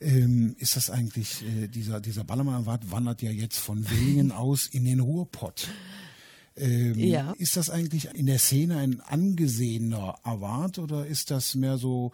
Ähm, 0.00 0.56
ist 0.58 0.76
das 0.76 0.88
eigentlich, 0.88 1.44
äh, 1.44 1.68
dieser, 1.68 2.00
dieser 2.00 2.24
Ballermann 2.24 2.54
Erwacht 2.62 2.90
wandert 2.90 3.20
ja 3.20 3.30
jetzt 3.30 3.58
von 3.58 3.88
Willingen 3.90 4.32
aus 4.44 4.66
in 4.66 4.86
den 4.86 5.00
Ruhrpott. 5.00 5.68
Ähm, 6.56 6.98
Ja. 6.98 7.32
Ist 7.36 7.58
das 7.58 7.68
eigentlich 7.68 8.06
in 8.14 8.24
der 8.24 8.38
Szene 8.38 8.78
ein 8.78 9.02
angesehener 9.02 10.18
Award 10.22 10.78
oder 10.78 11.06
ist 11.06 11.30
das 11.30 11.54
mehr 11.54 11.76
so, 11.76 12.12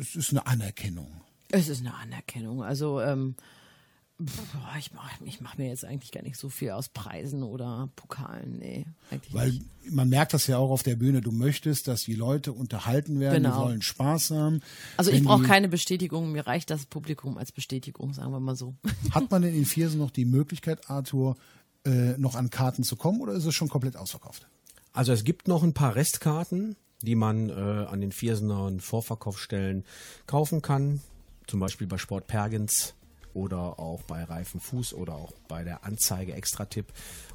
es 0.00 0.16
ist 0.16 0.30
eine 0.30 0.46
Anerkennung? 0.46 1.20
Es 1.52 1.68
ist 1.68 1.80
eine 1.80 1.94
Anerkennung. 1.94 2.62
Also, 2.62 3.00
ähm, 3.00 3.34
boah, 4.18 4.76
ich 4.78 4.92
mache 4.92 5.10
ich 5.24 5.40
mach 5.40 5.56
mir 5.56 5.68
jetzt 5.68 5.84
eigentlich 5.84 6.12
gar 6.12 6.22
nicht 6.22 6.36
so 6.36 6.48
viel 6.48 6.70
aus 6.70 6.88
Preisen 6.90 7.42
oder 7.42 7.88
Pokalen. 7.96 8.58
Nee, 8.58 8.84
eigentlich 9.10 9.32
Weil 9.34 9.50
nicht. 9.50 9.92
man 9.92 10.08
merkt 10.08 10.34
das 10.34 10.46
ja 10.46 10.58
auch 10.58 10.70
auf 10.70 10.82
der 10.82 10.96
Bühne, 10.96 11.20
du 11.22 11.32
möchtest, 11.32 11.88
dass 11.88 12.02
die 12.02 12.14
Leute 12.14 12.52
unterhalten 12.52 13.18
werden, 13.20 13.42
Genau. 13.42 13.56
die 13.62 13.68
wollen 13.70 13.82
Spaß 13.82 14.30
haben. 14.32 14.60
Also, 14.96 15.10
ich 15.10 15.24
brauche 15.24 15.42
keine 15.44 15.68
Bestätigung. 15.68 16.32
Mir 16.32 16.46
reicht 16.46 16.70
das 16.70 16.86
Publikum 16.86 17.38
als 17.38 17.52
Bestätigung, 17.52 18.12
sagen 18.12 18.32
wir 18.32 18.40
mal 18.40 18.56
so. 18.56 18.74
Hat 19.12 19.30
man 19.30 19.42
denn 19.42 19.54
in 19.54 19.64
Viersen 19.64 19.98
noch 19.98 20.10
die 20.10 20.24
Möglichkeit, 20.26 20.88
Arthur, 20.90 21.36
äh, 21.86 22.16
noch 22.18 22.34
an 22.34 22.50
Karten 22.50 22.82
zu 22.84 22.96
kommen 22.96 23.20
oder 23.22 23.32
ist 23.32 23.46
es 23.46 23.54
schon 23.54 23.68
komplett 23.70 23.96
ausverkauft? 23.96 24.46
Also 24.92 25.12
es 25.12 25.24
gibt 25.24 25.48
noch 25.48 25.62
ein 25.62 25.72
paar 25.72 25.94
Restkarten, 25.94 26.76
die 27.00 27.14
man 27.14 27.48
äh, 27.48 27.52
an 27.52 28.02
den 28.02 28.12
Viersener 28.12 28.70
Vorverkaufsstellen 28.80 29.84
kaufen 30.26 30.60
kann. 30.60 31.00
Zum 31.50 31.58
Beispiel 31.58 31.88
bei 31.88 31.98
Sport 31.98 32.28
Pergens 32.28 32.94
oder 33.34 33.80
auch 33.80 34.02
bei 34.04 34.22
Reifen 34.22 34.60
Fuß 34.60 34.94
oder 34.94 35.16
auch 35.16 35.32
bei 35.48 35.64
der 35.64 35.84
Anzeige 35.84 36.32
Extra-Tipp 36.32 36.86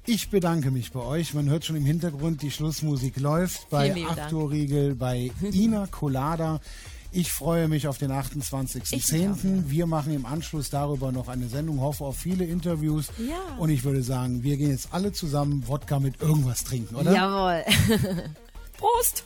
Ich 0.05 0.31
bedanke 0.31 0.73
mich 0.73 0.91
bei 0.91 1.01
euch. 1.01 1.33
Man 1.33 1.49
hört 1.49 1.65
schon 1.65 1.77
im 1.77 1.87
Hintergrund, 1.87 2.43
die 2.43 2.51
Schlussmusik 2.51 3.21
läuft 3.21 3.71
bei. 3.71 3.95
Arthur 4.05 4.51
Riegel, 4.51 4.97
bei 4.97 5.31
Ina 5.53 5.87
Colada. 5.87 6.61
Ich 7.15 7.31
freue 7.31 7.69
mich 7.69 7.89
auf 7.89 7.99
den 7.99 8.11
Ich 8.11 8.17
28.10. 8.17 9.65
Wir 9.67 9.87
machen 9.87 10.15
im 10.15 10.25
Anschluss 10.25 10.71
darüber 10.71 11.13
noch 11.13 11.29
eine 11.29 11.47
Sendung, 11.47 11.81
hoffe 11.81 12.05
auf 12.05 12.17
viele 12.17 12.45
Interviews. 12.45 13.09
Ja. 13.19 13.59
Und 13.59 13.69
ich 13.69 13.85
würde 13.85 14.03
sagen, 14.03 14.43
wir 14.43 14.57
gehen 14.57 14.71
jetzt 14.71 14.89
alle 14.93 15.13
zusammen 15.13 15.69
Wodka 15.69 16.01
mit 16.01 16.23
irgendwas 16.23 16.65
trinken, 16.65 16.97
oder? 16.97 17.13
Jawohl. 17.13 17.65
Prost! 18.79 19.25